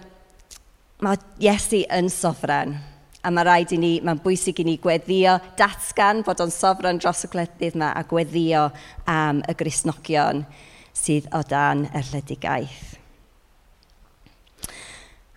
ma 1.05 1.13
Iesu 1.41 1.83
yn 1.93 2.09
sofran. 2.09 2.73
A 3.21 3.29
mae 3.29 3.45
rhaid 3.45 3.75
i 3.75 3.77
ni, 3.77 3.91
mae'n 4.01 4.23
bwysig 4.23 4.63
i 4.63 4.65
ni 4.65 4.79
gweddio, 4.81 5.35
datgan 5.59 6.23
bod 6.25 6.41
o'n 6.41 6.53
sofran 6.53 6.97
dros 6.97 7.21
y 7.27 7.29
gwledydd 7.29 7.77
yma 7.77 7.91
a 7.93 8.01
gweddio 8.09 8.63
am 9.05 9.43
y 9.45 9.55
grisnogion 9.59 10.41
sydd 10.97 11.29
o 11.37 11.43
dan 11.45 11.85
y 11.93 12.01
lledigaeth. 12.09 12.97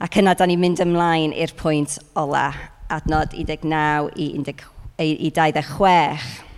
Ac 0.05 0.16
yna, 0.22 0.33
da 0.33 0.48
ni'n 0.48 0.64
mynd 0.64 0.81
ymlaen 0.87 1.37
i'r 1.37 1.53
pwynt 1.61 1.98
ola, 2.16 2.48
adnod 2.92 3.37
19 3.37 4.09
i, 4.16 4.33
10, 4.48 4.66
i 5.05 5.31
26. 5.37 6.54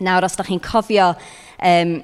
Nawr, 0.00 0.24
os 0.24 0.38
da 0.38 0.46
chi'n 0.46 0.62
cofio 0.64 1.12
um, 1.12 1.96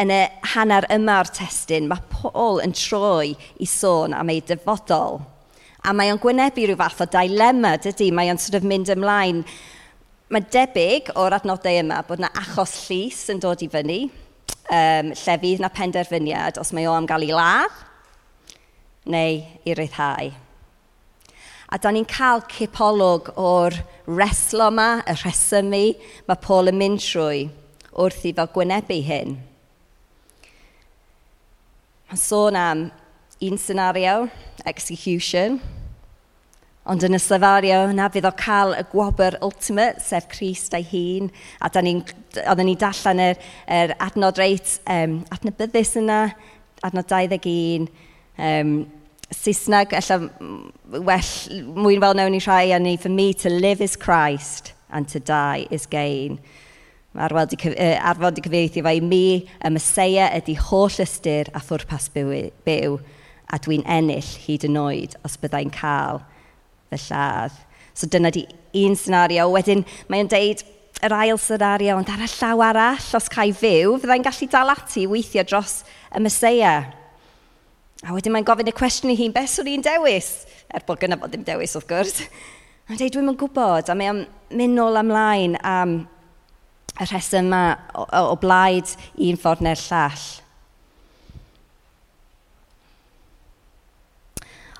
yn 0.00 0.12
y 0.12 0.20
hanner 0.54 0.86
yma 0.90 1.20
o'r 1.20 1.30
testyn, 1.36 1.86
mae 1.90 2.02
Paul 2.10 2.58
yn 2.64 2.74
troi 2.74 3.34
i 3.60 3.68
sôn 3.68 4.16
am 4.16 4.32
ei 4.32 4.42
dyfodol. 4.46 5.20
A 5.86 5.94
mae 5.96 6.10
o'n 6.12 6.20
gwynebu 6.20 6.66
rhyw 6.66 6.78
fath 6.80 7.04
o 7.04 7.06
dilemma, 7.08 7.76
dydy. 7.80 8.10
Mae 8.12 8.28
o'n 8.32 8.40
sort 8.40 8.58
of 8.58 8.66
mynd 8.68 8.90
ymlaen. 8.92 9.44
Mae 10.30 10.44
debyg 10.52 11.08
o'r 11.18 11.38
adnodau 11.38 11.80
yma 11.80 12.02
bod 12.06 12.20
yna 12.20 12.30
achos 12.42 12.74
llys 12.86 13.22
yn 13.32 13.40
dod 13.42 13.64
i 13.64 13.70
fyny, 13.72 14.02
um, 14.68 15.14
lle 15.14 15.38
fydd 15.42 15.62
yna 15.62 15.72
penderfyniad 15.74 16.60
os 16.60 16.74
mae 16.76 16.86
o 16.86 16.94
am 16.94 17.08
gael 17.08 17.26
ei 17.26 17.34
ladd 17.34 17.80
neu 19.10 19.40
i 19.64 19.74
ryddhau. 19.74 20.30
A 21.70 21.78
da 21.78 21.92
ni'n 21.94 22.06
cael 22.10 22.42
cipolwg 22.50 23.30
o'r 23.38 23.76
reslo 24.10 24.70
yma, 24.72 24.88
y 25.06 25.14
rhesymu 25.20 25.84
mae 26.26 26.42
Paul 26.42 26.72
yn 26.72 26.80
mynd 26.80 27.02
trwy 27.04 27.44
wrth 27.94 28.24
i 28.26 28.32
fel 28.34 28.50
gwynebu 28.54 29.00
hyn. 29.06 29.36
Mae'n 32.10 32.22
sôn 32.22 32.58
am 32.58 32.88
un 33.46 33.60
senario, 33.62 34.24
execution, 34.66 35.60
Ond 36.90 37.04
yn 37.04 37.14
y 37.14 37.18
sefario 37.20 37.82
yna 37.90 38.06
fydd 38.10 38.24
o 38.24 38.30
cael 38.40 38.72
y 38.74 38.84
gwobr 38.88 39.36
ultimate, 39.44 40.00
sef 40.00 40.24
Christ 40.32 40.72
ei 40.74 40.86
hun, 40.88 41.28
a 41.60 41.68
da 41.68 41.82
ni, 41.84 41.98
oedden 42.40 42.66
ni 42.66 42.74
dallan 42.80 43.20
yr, 43.20 43.42
yr 43.68 43.92
adnod 44.00 44.40
reit 44.40 44.78
um, 44.90 45.18
adnabyddus 45.30 45.92
yna, 46.00 46.22
adnod 46.88 47.06
21, 47.12 47.84
um, 48.40 48.72
Saesneg, 49.30 49.92
efallai 49.94 50.30
well, 50.90 51.28
mwy'n 51.78 52.00
well 52.02 52.14
known 52.14 52.34
i 52.34 52.40
rhai, 52.42 52.72
and 52.74 53.00
for 53.00 53.08
me 53.08 53.32
to 53.34 53.50
live 53.50 53.80
is 53.80 53.96
Christ 53.96 54.72
and 54.90 55.08
to 55.08 55.20
die 55.20 55.66
is 55.70 55.86
gain. 55.86 56.40
Mae 57.14 57.26
arfod 57.26 57.54
i, 57.54 57.70
arfod 57.98 58.38
i 58.38 58.68
i 58.94 59.00
mi, 59.00 59.48
y 59.62 59.70
Mesoea 59.70 60.28
ydy 60.38 60.54
holl 60.58 60.98
ystyr 61.02 61.50
a 61.54 61.62
phwrpas 61.62 62.10
byw, 62.14 62.98
a 63.50 63.58
dwi'n 63.58 63.86
ennill 63.86 64.34
hyd 64.44 64.66
yn 64.68 64.78
oed 64.78 65.16
os 65.26 65.34
byddai'n 65.42 65.72
cael 65.74 66.22
fy 66.90 67.00
lladd. 67.08 67.56
So 67.94 68.06
dyna 68.06 68.30
di 68.30 68.46
un 68.78 68.94
senario. 68.94 69.48
Wedyn 69.50 69.82
mae'n 70.08 70.30
deud 70.30 70.62
yr 71.02 71.14
ail 71.16 71.38
senario, 71.38 71.96
ond 71.98 72.10
ar 72.10 72.22
y 72.22 72.30
llaw 72.30 72.62
arall, 72.66 73.10
os 73.18 73.30
cael 73.32 73.54
fyw, 73.58 73.98
fyddai'n 73.98 74.26
gallu 74.26 74.50
dal 74.50 74.74
ati 74.74 75.06
weithio 75.10 75.46
dros 75.46 75.82
y 76.14 76.22
Mesoea. 76.22 76.99
A 78.00 78.14
wedyn 78.16 78.32
mae'n 78.32 78.46
gofyn 78.48 78.70
y 78.70 78.72
cwestiwn 78.72 79.12
i 79.12 79.18
hun, 79.18 79.32
beth 79.34 79.50
swn 79.52 79.68
i'n 79.74 79.84
dewis? 79.84 80.30
Er 80.72 80.84
bod 80.88 81.02
gynna 81.02 81.18
bod 81.20 81.34
ddim 81.34 81.44
dewis, 81.44 81.74
wrth 81.76 81.88
gwrs. 81.90 82.22
Mae'n 82.88 83.00
dweud, 83.00 83.12
dwi'n 83.12 83.36
gwybod, 83.38 83.90
a 83.92 83.96
mae'n 83.96 84.22
mynd 84.56 84.76
nôl 84.78 84.96
amlaen 84.96 85.58
am 85.60 85.98
y 86.96 87.06
rheswm 87.06 87.50
yma 87.50 87.64
o, 87.92 88.06
o, 88.08 88.36
blaid 88.40 88.88
un 89.20 89.40
ffordd 89.40 89.64
neu'r 89.66 89.82
llall. 89.84 90.24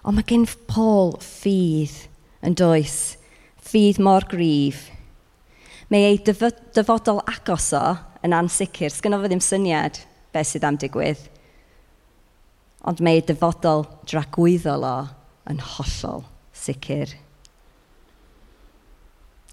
Ond 0.00 0.16
mae 0.16 0.24
gen 0.28 0.46
Paul 0.70 1.12
ffydd 1.20 1.98
yn 2.48 2.56
does, 2.56 3.18
ffydd 3.68 4.00
mor 4.00 4.24
grif. 4.30 4.87
Mae 5.92 6.09
ei 6.09 6.22
dyfodol 6.24 7.20
agos 7.28 7.68
o 7.76 7.85
yn 8.24 8.33
ansicr, 8.37 8.88
sgynno 8.94 9.20
fo 9.20 9.28
ddim 9.28 9.44
syniad 9.44 10.00
beth 10.33 10.54
sydd 10.54 10.64
am 10.64 10.80
digwydd. 10.80 11.20
Ond 12.88 13.03
mae 13.05 13.19
ei 13.19 13.25
dyfodol 13.29 13.85
dragwyddol 14.09 14.87
o 14.88 14.95
yn 15.51 15.61
hollol 15.75 16.25
sicr. 16.57 17.12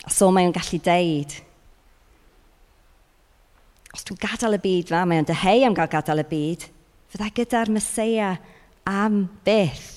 A 0.08 0.14
so 0.14 0.30
mae 0.32 0.48
o'n 0.48 0.56
gallu 0.56 0.80
deud, 0.84 1.34
os 3.96 4.06
dwi'n 4.08 4.22
gadael 4.22 4.56
y 4.56 4.62
byd 4.64 4.94
fa, 4.94 5.04
mae 5.04 5.20
o'n 5.20 5.28
deheu 5.28 5.66
am 5.68 5.76
gael 5.76 5.92
gadael 5.92 6.24
y 6.24 6.28
byd, 6.30 6.64
fyddai 7.12 7.34
gyda'r 7.36 7.72
Mesoea 7.76 8.32
am 8.88 9.26
byth. 9.48 9.94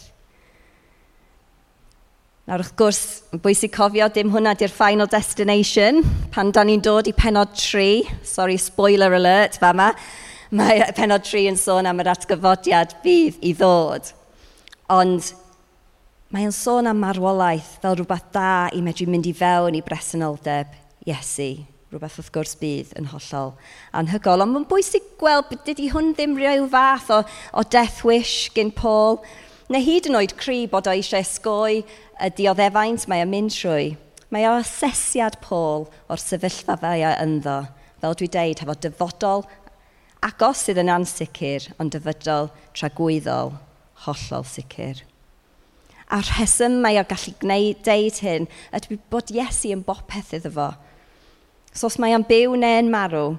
Nawr 2.50 2.64
wrth 2.64 2.74
gwrs, 2.80 3.00
yn 3.30 3.42
bwysig 3.44 3.70
cofio, 3.76 4.08
dim 4.10 4.32
hwnna 4.34 4.56
di'r 4.58 4.72
final 4.74 5.06
destination, 5.10 6.00
pan 6.34 6.50
da 6.50 6.64
ni'n 6.66 6.82
dod 6.82 7.06
i 7.06 7.14
penod 7.14 7.52
3, 7.54 8.08
sorry, 8.26 8.56
spoiler 8.58 9.14
alert 9.14 9.60
fa 9.62 9.70
yma, 9.70 9.92
mae 10.50 10.82
penod 10.96 11.22
3 11.26 11.46
yn 11.52 11.58
sôn 11.58 11.86
am 11.86 12.00
yr 12.02 12.10
atgyfodiad 12.10 12.96
bydd 13.04 13.38
i 13.46 13.52
ddod. 13.54 14.08
Ond 14.90 15.30
mae 16.34 16.46
o'n 16.48 16.54
sôn 16.54 16.90
am 16.90 16.98
marwolaeth 17.02 17.76
fel 17.82 17.98
rhywbeth 17.98 18.32
da 18.34 18.68
i 18.74 18.82
medru 18.82 19.06
mynd 19.10 19.28
i 19.30 19.34
fewn 19.36 19.78
i 19.78 19.84
bresenoldeb 19.86 20.74
Iesu. 21.06 21.52
Rhywbeth 21.90 22.18
wrth 22.18 22.32
gwrs 22.34 22.56
bydd 22.58 22.92
yn 22.98 23.08
hollol 23.10 23.54
anhygol. 23.98 24.42
Ond 24.42 24.54
mae'n 24.54 24.68
bwysig 24.70 25.06
gweld 25.22 25.48
bod 25.50 25.64
dydy 25.66 25.88
hwn 25.94 26.12
ddim 26.14 26.36
rhyw 26.38 26.66
fath 26.70 27.10
o, 27.14 27.22
o 27.54 27.66
death 27.66 28.02
wish 28.06 28.50
gyn 28.54 28.74
Paul. 28.74 29.20
Neu 29.70 29.82
hyd 29.86 30.10
yn 30.10 30.18
oed 30.18 30.34
cri 30.38 30.64
bod 30.70 30.90
o 30.90 30.94
eisiau 30.94 31.22
esgoi 31.22 31.82
y 31.82 32.30
dioddefaint 32.38 33.06
mae 33.10 33.22
o'n 33.22 33.30
mynd 33.30 33.54
trwy. 33.54 33.92
Mae 34.30 34.46
o 34.50 34.56
asesiad 34.58 35.38
Paul 35.42 35.86
o'r 36.10 36.22
sefyllfa 36.22 36.78
fe 36.82 36.96
ynddo. 37.10 37.60
Fel 38.00 38.14
dwi 38.16 38.30
deud, 38.32 38.62
hefo 38.62 38.74
dyfodol 38.80 39.42
agos 40.24 40.64
sydd 40.66 40.80
yn 40.82 40.92
ansicr 40.92 41.70
ond 41.80 41.94
dyfodol 41.94 42.50
tragwyddol, 42.76 43.54
hollol 44.04 44.46
sicr. 44.48 45.02
A'r 46.10 46.26
rheswm 46.26 46.80
mae 46.82 46.98
o 46.98 47.04
gallu 47.06 47.36
gwneud, 47.38 47.84
deud 47.86 48.16
hyn 48.24 48.48
ydy 48.74 48.98
bod 49.12 49.30
Iesu 49.30 49.70
yn 49.74 49.84
bopeth 49.86 50.34
iddo 50.36 50.50
fo. 50.56 50.72
So 51.72 51.86
os 51.86 52.00
mae 52.02 52.16
o'n 52.16 52.26
byw 52.26 52.56
neu'n 52.58 52.90
marw 52.90 53.36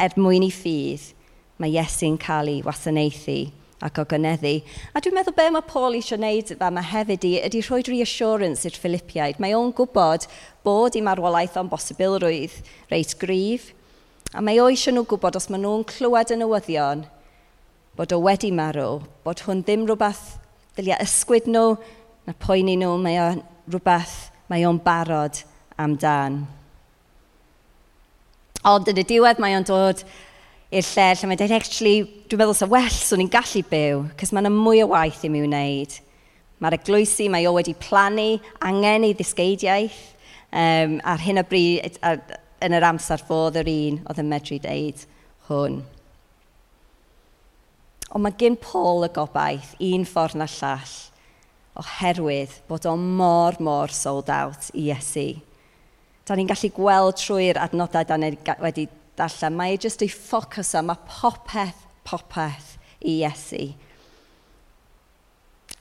er 0.00 0.12
mwyn 0.20 0.44
i 0.44 0.50
ffydd, 0.52 1.14
mae 1.60 1.72
Iesu'n 1.72 2.20
cael 2.20 2.52
ei 2.52 2.60
wasanaethu 2.66 3.38
ac 3.80 3.98
o 4.02 4.04
gyneddu. 4.04 4.58
A 4.92 5.00
dwi'n 5.00 5.16
meddwl 5.16 5.36
be 5.38 5.48
mae 5.54 5.64
Paul 5.66 5.96
eisiau 5.96 6.20
gwneud 6.20 6.52
yma 6.58 6.84
hefyd 6.84 7.24
i, 7.24 7.34
ydy 7.48 7.64
rhoi 7.64 7.80
reassurance 7.88 8.68
i'r 8.68 8.76
Philippiaid. 8.76 9.40
Mae 9.40 9.56
o'n 9.56 9.72
gwybod 9.76 10.28
bod 10.66 10.98
i 10.98 11.02
marwolaeth 11.04 11.56
o'n 11.56 11.72
bosibilrwydd 11.72 12.58
reit 12.92 13.16
grif, 13.20 13.70
A 14.30 14.42
mae 14.44 14.60
o 14.62 14.68
eisiau 14.70 14.94
nhw 14.94 15.02
gwybod 15.10 15.34
os 15.40 15.48
maen 15.50 15.64
nhw'n 15.64 15.88
clywed 15.90 16.30
y 16.30 16.36
newyddion 16.38 17.00
bod 17.98 18.12
o 18.14 18.20
wedi 18.22 18.52
marw, 18.54 19.00
bod 19.26 19.40
hwn 19.42 19.64
ddim 19.66 19.88
rhywbeth 19.88 20.36
ddylia 20.76 21.00
ysgwyd 21.02 21.48
nhw 21.50 21.74
na 22.28 22.34
poeni 22.38 22.76
nhw, 22.78 22.92
mae 23.02 23.18
o 23.18 23.24
rhywbeth 23.72 24.14
mae 24.52 24.62
o'n 24.68 24.78
barod 24.84 25.40
amdan. 25.82 26.44
Ond 28.70 28.90
yn 28.92 29.00
y 29.02 29.04
diwedd 29.08 29.40
mae 29.42 29.56
o'n 29.58 29.66
dod 29.66 30.04
i'r 30.70 30.86
lle 30.86 31.06
lle 31.10 31.30
mae'n 31.30 31.40
dweud, 31.40 31.54
actually, 31.56 31.96
dwi'n 32.30 32.42
meddwl 32.44 32.54
sa 32.54 32.68
well 32.70 32.94
swn 32.94 33.24
i'n 33.24 33.32
gallu 33.32 33.64
byw, 33.66 34.04
cys 34.20 34.30
mae 34.30 34.44
yna 34.44 34.52
mwy 34.54 34.84
o 34.84 34.92
waith 34.92 35.24
i 35.26 35.30
mi 35.32 35.42
wneud. 35.42 35.96
Mae'r 36.62 36.76
eglwysi, 36.78 37.26
mae 37.32 37.48
o 37.50 37.56
wedi 37.56 37.74
plannu 37.82 38.36
angen 38.62 39.08
ei 39.08 39.16
ddisgeidiaeth, 39.18 39.98
um, 40.54 41.00
ar 41.02 41.24
hyn 41.24 41.42
o 41.42 41.44
bryd, 41.50 41.98
ar, 42.06 42.22
yn 42.64 42.76
yr 42.76 42.86
amser 42.90 43.22
fodd 43.26 43.58
yr 43.60 43.70
un 43.72 44.00
oedd 44.04 44.20
yn 44.22 44.30
medru 44.30 44.58
deud 44.62 45.06
hwn. 45.48 45.80
Ond 48.10 48.24
mae 48.24 48.34
gen 48.38 48.58
Paul 48.58 49.06
y 49.06 49.10
gobaith 49.14 49.76
un 49.86 50.06
ffordd 50.08 50.38
na 50.40 50.48
llall 50.50 50.96
oherwydd 51.80 52.56
bod 52.68 52.86
o 52.90 52.96
mor, 52.98 53.56
mor 53.62 53.92
sold 53.94 54.30
out 54.34 54.70
i 54.74 54.88
Iesu. 54.88 55.28
Da 56.26 56.36
ni'n 56.36 56.50
gallu 56.50 56.72
gweld 56.74 57.18
trwy'r 57.20 57.60
adnodau 57.62 58.06
da 58.06 58.18
ni 58.18 58.32
wedi 58.62 58.88
darllen. 59.18 59.56
Mae 59.56 59.76
e 59.76 59.80
jyst 59.84 60.02
ei 60.04 60.10
ffocws 60.12 60.74
am, 60.78 60.90
mae 60.90 61.00
popeth, 61.08 61.86
popeth 62.06 62.74
i 63.00 63.20
Iesu. 63.20 63.70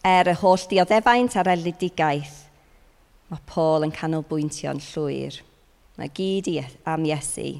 Er 0.05 0.29
y 0.31 0.37
holl 0.39 0.63
dioddefaint 0.71 1.35
a'r 1.35 1.51
eledigaeth, 1.57 2.37
mae 3.29 3.45
Paul 3.49 3.85
yn 3.87 3.93
canolbwyntio'n 3.93 4.79
llwyr. 4.91 5.41
Mae 5.99 6.12
gyd 6.15 6.47
i 6.47 6.59
am 6.88 7.03
Iesu. 7.03 7.57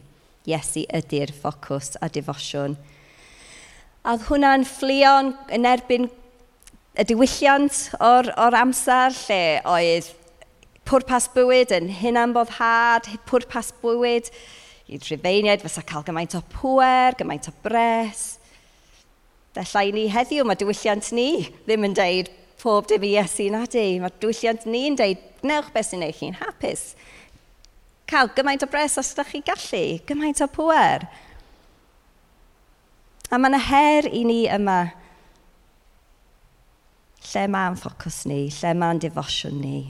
Iesu 0.48 0.86
ydy'r 0.96 1.34
ffocws 1.36 1.98
a 2.00 2.08
defosiwn. 2.08 2.78
A 4.08 4.14
hwnna'n 4.30 4.64
fflio'n 4.64 5.34
yn 5.58 5.68
erbyn 5.68 6.08
y 6.96 7.06
diwylliant 7.10 7.82
o'r, 8.00 8.32
or 8.40 8.56
amser 8.56 9.12
lle 9.26 9.42
oedd 9.68 10.08
pwrpas 10.88 11.28
bywyd 11.36 11.76
yn 11.76 11.92
hunan 12.00 12.32
boddhad, 12.34 13.12
pwrpas 13.28 13.74
bywyd 13.84 14.32
i 14.88 15.02
drifeiniaid 15.04 15.62
fysa 15.66 15.84
cael 15.86 16.08
gymaint 16.08 16.40
o 16.40 16.42
pwer, 16.56 17.20
gymaint 17.20 17.52
o 17.52 17.56
bres. 17.66 18.38
Felly 19.60 19.92
ni 19.98 20.08
heddiw, 20.16 20.48
mae 20.48 20.58
diwylliant 20.58 21.12
ni 21.12 21.44
ddim 21.68 21.92
yn 21.92 22.00
deud 22.00 22.32
pob 22.64 22.88
dim 22.88 23.04
i 23.04 23.18
Iesu 23.18 23.52
na 23.52 23.66
di. 23.68 24.00
Mae 24.00 24.16
diwylliant 24.24 24.64
ni'n 24.64 24.96
deud, 25.00 25.28
gnewch 25.44 25.74
beth 25.76 25.92
sy'n 25.92 26.08
neud 26.08 26.16
chi'n 26.16 26.40
hapus 26.40 26.94
cael 28.10 28.32
gymaint 28.36 28.66
o 28.66 28.70
bres 28.70 28.98
os 29.02 29.14
ydych 29.14 29.34
chi 29.34 29.42
gallu, 29.46 29.84
gymaint 30.10 30.42
o 30.44 30.50
pwer. 30.52 31.06
A 33.30 33.38
mae 33.38 33.52
yna 33.52 33.62
her 33.62 34.10
i 34.10 34.24
ni 34.26 34.42
yma 34.50 34.80
lle 37.30 37.48
mae'n 37.54 37.78
ffocws 37.78 38.24
ni, 38.30 38.48
lle 38.50 38.74
mae'n 38.74 39.02
defosiwn 39.04 39.60
ni. 39.62 39.82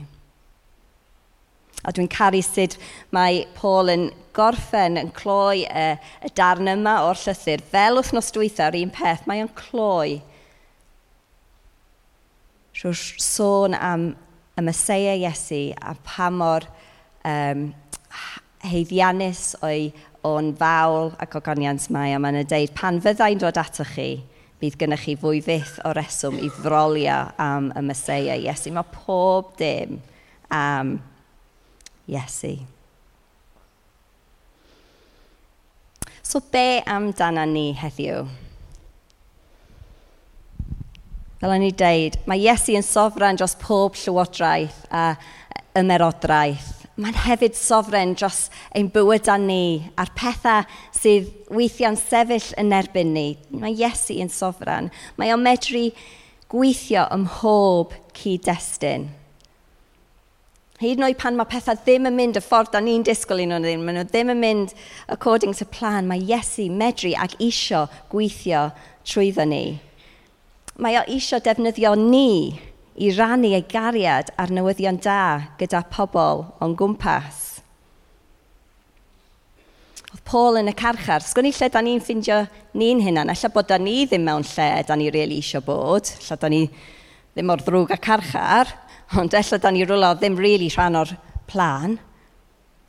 A 1.87 1.93
dwi'n 1.95 2.09
caru 2.11 2.41
sut 2.43 2.75
mae 3.15 3.45
Paul 3.55 3.91
yn 3.93 4.09
gorffen 4.35 4.99
yn 4.99 5.13
cloi 5.15 5.63
y, 5.63 5.85
y 6.27 6.31
darn 6.35 6.67
yma 6.67 6.97
o'r 7.07 7.19
llythyr. 7.21 7.63
Fel 7.71 8.01
wythnos 8.01 8.33
dwytha 8.35 8.67
o'r 8.67 8.79
un 8.81 8.91
peth, 8.91 9.23
mae 9.29 9.45
o'n 9.45 9.53
cloi 9.55 10.19
rwy'r 12.79 12.99
sôn 13.23 13.75
am 13.75 14.11
y 14.59 14.63
Mesoea 14.63 15.15
Iesu 15.19 15.69
a 15.79 15.95
pa 16.03 16.29
mor 16.31 16.67
um, 17.27 17.69
heiddiannus 18.65 19.53
o'i 19.63 19.89
o'n 20.27 20.51
fawl 20.59 21.13
ac 21.21 21.37
ogoniant 21.39 21.85
mae, 21.95 22.13
a 22.15 22.19
maen 22.19 22.39
nhw'n 22.39 22.49
deud, 22.49 22.73
pan 22.75 22.99
fyddai'n 23.03 23.39
dod 23.39 23.59
atoch 23.59 23.93
chi, 23.95 24.09
bydd 24.59 24.75
gennych 24.79 25.05
chi 25.05 25.15
fwy 25.19 25.39
fydd 25.43 25.77
o 25.87 25.93
reswm 25.95 26.39
i 26.43 26.49
frolio 26.51 27.19
am 27.39 27.69
y 27.71 27.83
Mesoea 27.87 28.35
Iesu. 28.41 28.73
Mae 28.75 28.87
pob 28.91 29.53
dim 29.59 30.01
am 30.51 30.97
Iesu. 32.09 32.57
So 36.21 36.43
be 36.51 36.83
amdana 36.85 37.47
ni 37.47 37.71
heddiw? 37.79 38.27
Fel 41.39 41.55
o'n 41.55 41.63
i 41.63 41.71
dweud, 41.71 42.19
mae 42.27 42.43
Iesu 42.43 42.75
yn 42.75 42.83
sofran 42.83 43.39
dros 43.39 43.55
pob 43.61 43.95
llywodraeth 43.95 44.83
a 44.91 45.13
ymerodraeth 45.79 46.78
mae'n 46.99 47.15
hefyd 47.23 47.55
sofren 47.55 48.15
dros 48.17 48.47
ein 48.75 48.89
bywyd 48.91 49.29
â 49.31 49.37
ni 49.39 49.89
a'r 49.99 50.11
pethau 50.17 50.65
sydd 50.95 51.29
weithiau'n 51.55 51.97
sefyll 51.99 52.49
yn 52.59 52.73
erbyn 52.75 53.13
ni. 53.15 53.27
Mae 53.55 53.77
Iesu 53.77 54.17
yn 54.19 54.31
sofran. 54.33 54.91
Mae 55.15 55.31
o'n 55.33 55.43
medru 55.45 55.87
gweithio 56.51 57.05
ym 57.15 57.23
mhob 57.27 57.95
cyd-destun. 58.19 59.07
Hyd 60.79 60.99
yn 60.99 61.07
oed 61.09 61.19
pan 61.19 61.35
mae 61.35 61.47
pethau 61.51 61.75
ddim 61.75 62.07
yn 62.07 62.15
mynd 62.15 62.39
y 62.39 62.43
ffordd 62.43 62.71
da 62.73 62.79
ni'n 62.83 63.03
disgwyl 63.07 63.43
un 63.43 63.57
o'n 63.57 63.65
ddim, 63.67 63.81
maen 63.83 63.99
nhw 63.99 64.05
ddim 64.07 64.31
yn 64.31 64.39
mynd 64.39 64.75
according 65.11 65.55
to 65.55 65.67
plan, 65.67 66.07
mae 66.07 66.23
Iesu 66.23 66.69
medru 66.71 67.11
ac 67.19 67.35
isio 67.43 67.85
gweithio 68.11 68.69
trwyddo 69.07 69.47
ni. 69.47 69.63
Mae 70.79 70.95
o 70.99 71.03
isio 71.11 71.41
defnyddio 71.43 71.95
ni 71.99 72.59
i 72.99 73.11
rannu 73.15 73.53
ei 73.55 73.63
gariad 73.63 74.33
a'r 74.35 74.51
newyddion 74.51 74.99
da 75.03 75.19
gyda 75.59 75.85
pobl 75.91 76.43
o'n 76.59 76.75
gwmpas. 76.79 77.45
Oedd 80.09 80.23
Paul 80.27 80.57
yn 80.59 80.71
y 80.71 80.75
carchar, 80.75 81.23
sgwn 81.23 81.47
i 81.47 81.53
lle 81.53 81.69
da 81.71 81.83
ni'n 81.85 82.01
ffindio 82.03 82.41
ni'n 82.79 83.03
hunan, 83.05 83.29
alla 83.31 83.51
bod 83.53 83.69
da 83.69 83.77
ni 83.79 84.01
ddim 84.03 84.25
mewn 84.27 84.43
lle 84.51 84.69
da 84.87 84.97
ni 84.99 85.07
really 85.13 85.37
eisiau 85.39 85.63
bod, 85.63 86.09
alla 86.17 86.37
da 86.41 86.49
ni 86.51 86.63
ddim 86.67 87.53
o'r 87.53 87.63
ddrwg 87.63 87.93
a 87.93 87.99
carchar, 88.03 88.73
ond 89.21 89.37
alla 89.37 89.59
da 89.61 89.71
ni 89.71 89.85
rwla 89.85 90.15
ddim 90.17 90.35
really 90.41 90.67
rhan 90.73 90.97
o'r 90.99 91.13
plan. 91.47 91.95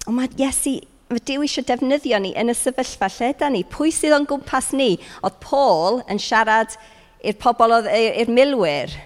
Ond 0.08 0.16
mae 0.16 0.32
Iesu, 0.40 0.78
mae 1.12 1.22
Dyw 1.28 1.44
eisiau 1.44 1.68
defnyddio 1.68 2.18
ni 2.24 2.32
yn 2.40 2.50
y 2.50 2.56
sefyllfa 2.56 3.12
lle 3.18 3.30
da 3.38 3.52
ni, 3.52 3.62
pwy 3.68 3.92
sydd 3.94 4.16
o'n 4.16 4.26
gwmpas 4.26 4.72
ni? 4.74 4.96
Oedd 5.20 5.38
Paul 5.44 6.00
yn 6.10 6.18
siarad 6.18 6.74
i'r 7.20 7.36
pobl, 7.38 7.76
i'r 7.84 8.32
milwyr, 8.32 8.96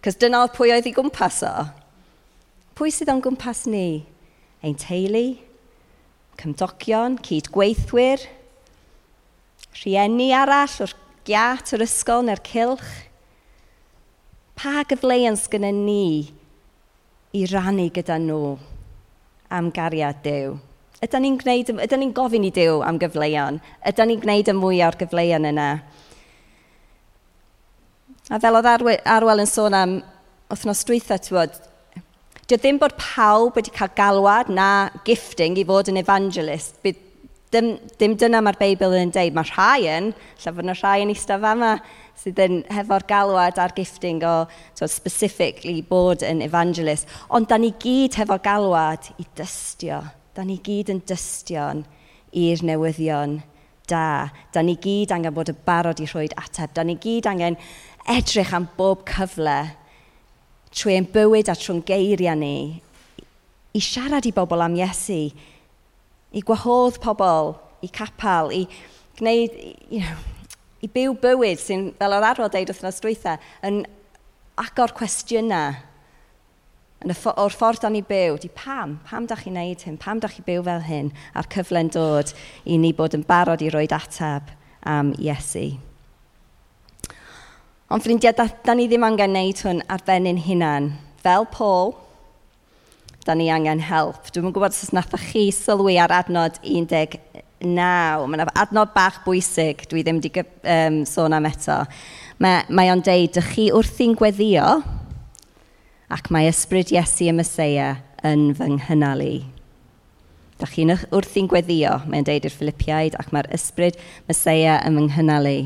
Cos 0.00 0.16
dyna 0.16 0.38
oedd 0.46 0.54
pwy 0.56 0.70
oedd 0.72 0.86
i 0.88 0.94
gwmpas 0.96 1.42
o. 1.44 1.54
Pwy 2.78 2.92
sydd 2.94 3.10
o'n 3.12 3.20
gwmpas 3.20 3.66
ni? 3.68 4.00
Ein 4.64 4.76
teulu, 4.80 5.34
cymdogion, 6.40 7.18
cyd 7.24 7.50
gweithwyr, 7.52 8.24
rhieni 9.76 10.30
arall 10.36 10.78
o'r 10.86 10.94
giat 11.28 11.74
o'r 11.76 11.84
ysgol 11.84 12.24
neu'r 12.24 12.40
cilch. 12.48 12.88
Pa 14.56 14.86
gyfleuon 14.88 15.36
sgynny 15.40 15.72
ni 15.76 16.08
i 17.36 17.44
rannu 17.52 17.90
gyda 17.92 18.16
nhw 18.20 18.56
am 19.52 19.68
gariad 19.76 20.24
Dyw? 20.24 20.56
Ydyn 21.04 21.24
ni'n 21.24 21.40
ni 22.00 22.12
gofyn 22.16 22.48
i 22.48 22.52
Dyw 22.56 22.80
am 22.84 22.96
gyfleuon? 23.00 23.60
Ydyn 23.88 24.14
ni'n 24.14 24.24
gwneud 24.24 24.48
y 24.52 24.56
mwy 24.56 24.80
o'r 24.84 24.96
gyfleuon 25.00 25.48
yna? 25.52 25.68
A 28.30 28.38
fel 28.38 28.54
oedd 28.54 28.68
Arwel 29.10 29.42
yn 29.42 29.48
sôn 29.50 29.74
am 29.74 29.96
wythnos 30.52 30.84
dwytha, 30.86 31.16
tywod, 31.18 31.56
dio 32.46 32.58
ddim 32.60 32.78
bod 32.78 32.94
pawb 32.94 33.56
wedi 33.58 33.72
cael 33.74 33.90
galwad 33.98 34.52
na 34.54 34.66
gifting 35.06 35.58
i 35.58 35.64
fod 35.66 35.90
yn 35.90 35.98
evangelist. 35.98 36.78
Bydd 36.84 37.00
dim, 37.50 37.72
dim 37.98 38.14
dyna 38.14 38.38
mae'r 38.38 38.60
Beibl 38.60 38.94
yn 39.00 39.10
dweud. 39.10 39.34
Mae 39.34 39.50
rhai 39.50 39.88
yn, 39.96 40.12
lle 40.14 40.54
fod 40.54 40.62
yna 40.62 40.78
rhai 40.78 41.02
yn 41.02 41.10
eistedd 41.10 41.42
fama, 41.42 41.72
sydd 42.22 42.38
yn 42.46 42.62
hefo'r 42.70 43.08
galwad 43.10 43.58
a'r 43.58 43.74
gifting 43.74 44.22
o 44.22 44.36
so, 44.78 44.86
specifically 44.86 45.80
bod 45.90 46.22
yn 46.22 46.46
evangelist. 46.46 47.10
Ond 47.34 47.50
da 47.50 47.58
ni 47.58 47.74
gyd 47.82 48.14
hefo 48.20 48.38
galwad 48.46 49.10
i 49.18 49.26
dystio. 49.38 50.04
Da 50.38 50.46
ni 50.46 50.60
gyd 50.62 50.94
yn 50.94 51.02
dystion 51.02 51.82
i'r 52.30 52.62
newyddion 52.62 53.40
da. 53.90 54.30
Da 54.54 54.62
ni 54.62 54.76
gyd 54.78 55.12
angen 55.14 55.34
bod 55.34 55.50
y 55.50 55.56
barod 55.66 56.00
i 56.02 56.08
rhoi 56.08 56.28
ateb. 56.38 56.74
Da 56.76 56.86
ni 56.86 56.96
gyd 57.02 57.28
angen 57.30 57.58
edrych 58.08 58.54
am 58.56 58.68
bob 58.76 59.04
cyfle 59.08 59.58
trwy 60.70 60.96
ein 60.96 61.08
bywyd 61.10 61.50
a 61.50 61.56
trwy'n 61.58 61.82
geiriau 61.86 62.38
ni 62.38 62.80
i 63.74 63.80
siarad 63.82 64.26
i 64.26 64.32
bobl 64.34 64.62
am 64.64 64.74
Iesu, 64.78 65.28
i 66.30 66.42
gwahodd 66.46 66.98
pobl, 67.02 67.54
i 67.82 67.90
capal, 67.90 68.50
i 68.54 68.64
gwneud, 69.18 69.54
you 69.90 70.02
know, 70.02 70.16
i 70.82 70.88
byw 70.90 71.14
bywyd 71.22 71.60
sy'n, 71.62 71.90
fel 71.98 72.16
oedd 72.16 72.26
Arwad 72.26 72.54
dweud 72.54 72.72
wythnos 72.72 73.00
dwytha, 73.02 73.36
yn 73.66 73.82
agor 74.60 74.94
cwestiynau 74.96 75.76
yn 77.00 77.14
y 77.14 77.16
ffo 77.16 77.32
o'r 77.40 77.54
ffordd 77.54 77.84
dan 77.84 77.94
ni 77.96 78.02
byw, 78.04 78.36
di 78.40 78.50
pam, 78.52 78.98
pam 79.08 79.28
da 79.28 79.38
chi'n 79.40 79.54
neud 79.56 79.86
hyn, 79.86 79.96
pam 80.00 80.20
da 80.20 80.28
chi 80.28 80.44
byw 80.44 80.64
fel 80.66 80.82
hyn, 80.84 81.12
a'r 81.32 81.48
cyfle'n 81.52 81.92
dod 81.94 82.34
i 82.68 82.76
ni 82.80 82.90
bod 82.96 83.16
yn 83.16 83.24
barod 83.28 83.62
i 83.64 83.70
roi 83.72 83.86
ateb 83.88 84.50
am 84.84 85.14
Iesu. 85.16 85.78
Ond 87.90 88.04
ffrindiau, 88.04 88.30
da, 88.38 88.44
da 88.62 88.74
ni 88.78 88.84
ddim 88.86 89.02
angen 89.02 89.32
wneud 89.34 89.60
hwn 89.66 89.80
ar 89.90 90.02
ben 90.06 90.28
hunan. 90.38 90.92
Fel 91.24 91.42
Paul, 91.50 91.96
da 93.26 93.34
ni 93.34 93.48
angen 93.50 93.80
help. 93.82 94.28
Dwi'n 94.30 94.46
yn 94.46 94.54
gwybod 94.54 94.76
os 94.76 94.92
nathach 94.94 95.24
chi 95.32 95.48
sylwi 95.50 95.96
ar 95.98 96.14
adnod 96.20 96.60
19. 96.62 97.18
Mae 97.66 98.38
yna 98.38 98.46
adnod 98.62 98.92
bach 98.94 99.18
bwysig, 99.24 99.82
dwi 99.90 100.04
ddim 100.06 100.20
wedi 100.22 100.44
um, 100.44 101.00
sôn 101.02 101.34
am 101.34 101.48
eto. 101.50 101.80
Mae, 102.38 102.62
mae 102.70 102.92
o'n 102.94 103.02
deud, 103.02 103.34
dych 103.34 103.50
chi 103.56 103.66
wrthi'n 103.74 104.14
gweddio 104.22 104.68
ac 106.14 106.30
mae 106.30 106.46
ysbryd 106.52 106.94
Iesu 106.94 107.26
y 107.26 107.34
Myseia 107.34 107.90
yn 108.22 108.52
fy 108.54 108.70
nghynnal 108.76 109.26
i. 109.26 109.34
Da 110.62 110.70
chi'n 110.70 110.94
wrthi'n 110.94 111.50
gweddio, 111.50 111.98
mae'n 112.06 112.30
deud 112.30 112.46
i'r 112.46 112.54
Filipiaid, 112.54 113.18
ac 113.18 113.34
mae'r 113.34 113.50
ysbryd 113.58 113.98
Myseia 114.30 114.78
yn 114.86 114.94
fy 114.94 115.06
nghynnal 115.10 115.50
i. 115.50 115.58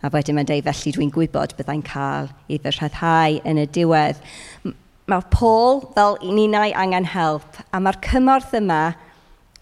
A 0.00 0.08
wedyn 0.08 0.38
mae'n 0.38 0.48
dweud, 0.48 0.64
felly 0.64 0.94
dwi'n 0.96 1.12
gwybod 1.12 1.52
byddai'n 1.58 1.84
cael 1.84 2.30
i 2.48 2.56
fy 2.56 2.72
rhyddhau 2.72 3.40
yn 3.50 3.58
y 3.60 3.66
diwedd. 3.68 4.20
Mae 5.10 5.26
Paul 5.34 5.82
fel 5.92 6.16
i 6.24 6.32
ninnau 6.32 6.72
angen 6.72 7.08
help, 7.12 7.58
a 7.68 7.80
mae'r 7.82 7.98
cymorth 8.06 8.54
yma 8.56 8.94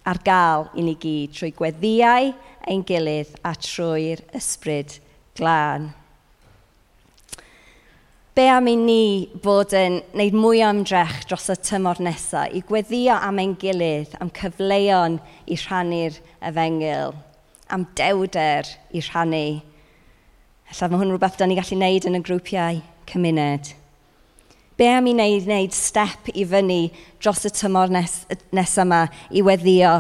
ar 0.07 0.21
gael 0.25 0.69
i 0.79 0.85
ni 0.87 0.95
gyd 1.01 1.35
trwy 1.35 1.51
gweddiau 1.59 2.31
ein 2.71 2.85
gilydd 2.87 3.33
a 3.43 3.57
trwy'r 3.59 4.23
ysbryd 4.39 5.01
glân. 5.39 5.91
Be 8.39 8.45
am 8.55 8.69
i 8.71 8.77
ni 8.79 9.05
fod 9.43 9.75
yn 9.75 9.99
gwneud 10.13 10.37
mwy 10.39 10.61
o 10.63 10.69
ymdrech 10.71 11.25
dros 11.27 11.49
y 11.51 11.57
tymor 11.67 11.99
nesaf 11.99 12.55
i 12.55 12.63
gweddio 12.69 13.17
am 13.19 13.41
ein 13.43 13.57
gilydd, 13.59 14.15
am 14.23 14.31
cyfleon 14.39 15.19
i 15.51 15.59
rhannu'r 15.59 16.21
efengil, 16.47 17.17
am 17.75 17.89
dewder 17.99 18.71
i 18.95 19.03
rhannu, 19.03 19.59
Alla 20.69 20.89
mae 20.91 21.01
hwn 21.01 21.15
rhywbeth 21.15 21.39
da 21.41 21.47
ni 21.49 21.57
gallu 21.57 21.79
wneud 21.79 22.07
yn 22.11 22.19
y 22.19 22.21
grwpiau 22.21 22.81
cymuned. 23.09 23.71
Be 24.77 24.87
am 24.93 25.07
i 25.09 25.15
wneud, 25.15 25.47
wneud 25.49 25.73
step 25.73 26.29
i 26.35 26.45
fyny 26.47 26.91
dros 27.23 27.47
y 27.49 27.51
tymor 27.57 27.89
nes, 27.91 28.19
nesaf 28.53 28.85
yma 28.85 28.99
i 29.33 29.41
weddio 29.47 29.95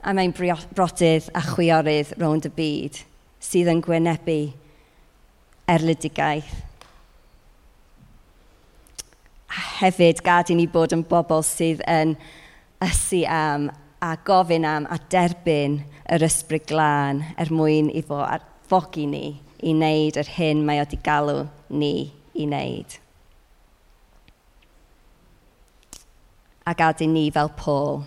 a 0.00 0.14
mae'n 0.16 0.32
brodydd 0.32 1.28
a 1.36 1.42
chwiorydd 1.44 2.14
rownd 2.22 2.48
y 2.48 2.52
byd 2.56 3.02
sydd 3.44 3.68
yn 3.68 3.82
gwynebu 3.84 4.38
erlydigaeth. 5.68 6.54
A 9.52 9.60
hefyd 9.82 10.22
gad 10.24 10.48
i 10.48 10.56
ni 10.56 10.64
bod 10.72 10.94
yn 10.96 11.04
bobl 11.10 11.44
sydd 11.46 11.82
yn 11.84 12.14
ysu 12.84 13.26
am 13.28 13.68
a 14.00 14.14
gofyn 14.24 14.64
am 14.64 14.88
a 14.88 14.96
derbyn 15.12 15.82
yr 16.08 16.24
ysbryd 16.24 16.64
glân 16.72 17.22
er 17.36 17.52
mwyn 17.52 17.92
i 17.92 18.00
fo 18.08 18.22
fogi 18.72 19.04
ni 19.10 19.26
i 19.58 19.74
wneud 19.74 20.18
yr 20.20 20.30
hyn 20.36 20.62
mae 20.66 20.80
o 20.80 20.84
wedi 20.84 20.98
galw 21.04 21.46
ni 21.70 21.92
i 22.34 22.46
wneud. 22.46 22.98
A 26.68 26.74
gadw 26.76 27.08
ni 27.08 27.28
fel 27.32 27.50
Paul, 27.56 28.02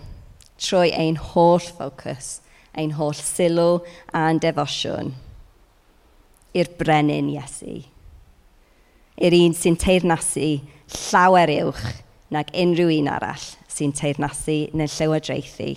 trwy 0.56 0.92
ein 0.94 1.18
holl 1.18 1.60
ffocws, 1.60 2.38
ein 2.78 2.94
holl 2.96 3.16
sylw 3.18 3.82
a'n 4.16 4.38
defosiwn, 4.40 5.12
i'r 6.56 6.70
brenin 6.78 7.30
Iesu. 7.32 7.82
I'r 9.18 9.36
un 9.36 9.56
sy'n 9.58 9.76
teirnasu 9.80 10.54
llawer 10.92 11.52
uwch 11.58 11.82
nag 12.32 12.52
unrhyw 12.56 12.94
un 13.00 13.10
arall 13.12 13.48
sy'n 13.72 13.92
teirnasu 13.96 14.56
neu'n 14.72 14.94
llywodraethu 14.94 15.74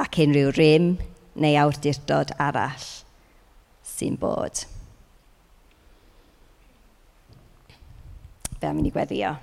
ac 0.00 0.20
unrhyw 0.24 0.54
rym 0.56 0.88
neu 1.36 1.58
awdurdod 1.60 2.32
arall 2.40 2.88
sy'n 3.96 4.16
bod. 4.20 4.64
be 8.60 8.68
am 8.68 8.78
i 8.78 8.86
ni 8.86 8.90
gweddio. 8.94 9.36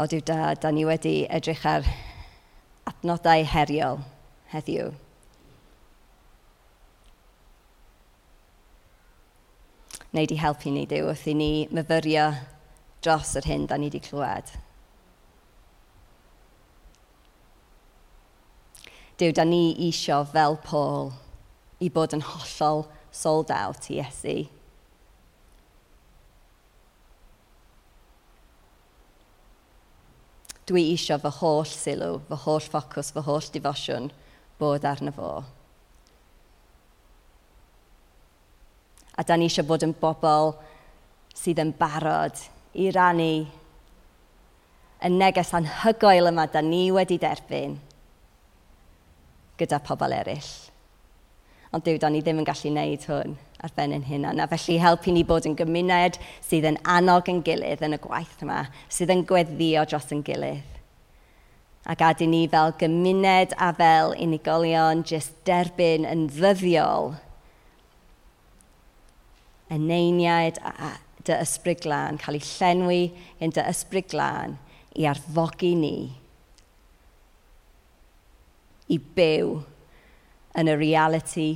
O 0.00 0.06
diw 0.08 0.22
da, 0.24 0.54
da 0.54 0.70
ni 0.72 0.86
wedi 0.88 1.26
edrych 1.28 1.66
ar 1.68 1.84
adnodau 2.88 3.44
heriol 3.44 3.98
heddiw. 4.48 4.94
Neu 10.16 10.26
di 10.26 10.40
helpu 10.40 10.72
ni, 10.72 10.86
Dyw, 10.88 11.04
wrth 11.06 11.28
i 11.28 11.36
ni 11.36 11.50
myfyrio 11.70 12.30
dros 13.04 13.36
yr 13.38 13.46
hyn 13.46 13.68
da 13.68 13.76
ni 13.76 13.92
wedi 13.92 14.00
clywed. 14.08 14.56
Dyw, 19.20 19.34
da 19.36 19.44
ni 19.44 19.74
isio 19.84 20.22
fel 20.24 20.54
Paul 20.64 21.10
i 21.84 21.90
bod 21.92 22.14
yn 22.16 22.22
hollol 22.24 22.86
sold 23.12 23.50
out 23.52 23.88
i 23.92 23.98
Iesu. 23.98 24.36
Dwi 30.70 30.84
isio 30.94 31.18
fy 31.20 31.32
holl 31.40 31.68
sylw, 31.68 32.22
fy 32.30 32.38
holl 32.46 32.64
ffocws, 32.64 33.10
fy 33.12 33.24
holl 33.26 33.50
difosiwn 33.52 34.08
bod 34.62 34.88
arno 34.88 35.12
fo. 35.12 35.34
A 39.20 39.26
da 39.28 39.36
ni 39.36 39.50
eisiau 39.50 39.68
bod 39.68 39.84
yn 39.84 39.92
bobl 40.00 40.54
sydd 41.36 41.60
yn 41.60 41.74
barod 41.76 42.40
i 42.72 42.88
rannu 42.96 43.28
y 45.04 45.12
neges 45.12 45.52
anhygoel 45.60 46.32
yma 46.32 46.48
da 46.48 46.64
ni 46.64 46.86
wedi 46.96 47.20
derbyn– 47.20 47.76
gyda 49.60 49.80
pobl 49.84 50.16
eraill. 50.16 50.50
Ond 51.70 51.84
dyw, 51.86 52.00
do'n 52.02 52.16
i 52.18 52.22
ddim 52.24 52.40
yn 52.42 52.46
gallu 52.48 52.72
wneud 52.72 53.04
hwn 53.06 53.36
ar 53.62 53.72
ben 53.76 53.92
yn 53.94 54.06
hynna. 54.08 54.32
A 54.42 54.48
felly 54.50 54.80
helpu 54.82 55.12
ni 55.14 55.22
bod 55.26 55.46
yn 55.46 55.54
gymuned 55.58 56.18
sydd 56.42 56.66
yn 56.72 56.80
annog 56.88 57.30
yn 57.30 57.44
gilydd 57.46 57.84
yn 57.86 57.94
y 57.94 58.00
gwaith 58.02 58.42
yma, 58.42 58.64
sydd 58.90 59.12
yn 59.14 59.22
gweddio 59.28 59.84
dros 59.86 60.10
yn 60.16 60.24
gilydd. 60.26 60.78
A 61.86 61.94
gadu 61.96 62.26
ni 62.28 62.42
fel 62.50 62.74
gymuned 62.80 63.54
a 63.56 63.70
fel 63.76 64.16
unigolion 64.18 65.04
jyst 65.06 65.36
derbyn 65.48 66.08
yn 66.08 66.26
ddyddiol 66.34 67.14
y 69.70 69.78
neiniaid 69.78 70.58
a 70.66 70.96
dy 71.24 71.36
ysbryd 71.38 71.84
glân, 71.84 72.18
cael 72.18 72.40
ei 72.40 72.46
llenwi 72.48 73.02
yn 73.44 73.54
dy 73.54 73.62
ysbryd 73.70 74.10
glân 74.10 74.58
i 74.98 75.06
arfogi 75.06 75.76
ni 75.78 75.96
i 78.90 78.98
byw 79.16 79.56
yn 80.60 80.70
y 80.70 80.76
reality 80.78 81.48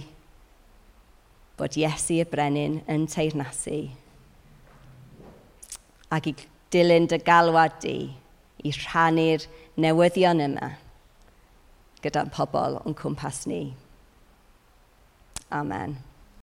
bod 1.59 1.77
Iesu 1.79 2.21
y 2.23 2.27
brenin 2.31 2.81
yn 2.91 3.07
teirnasu 3.11 3.83
ac 6.15 6.31
i 6.31 6.35
dilyn 6.75 7.09
dy 7.11 7.19
galwad 7.27 7.77
di 7.83 7.99
i 8.65 8.73
rhannu'r 8.75 9.47
newyddion 9.81 10.43
yma 10.45 10.73
gyda 12.05 12.27
pobl 12.35 12.79
o'n 12.85 12.97
cwmpas 12.99 13.45
ni. 13.49 13.63
Amen. 15.55 15.97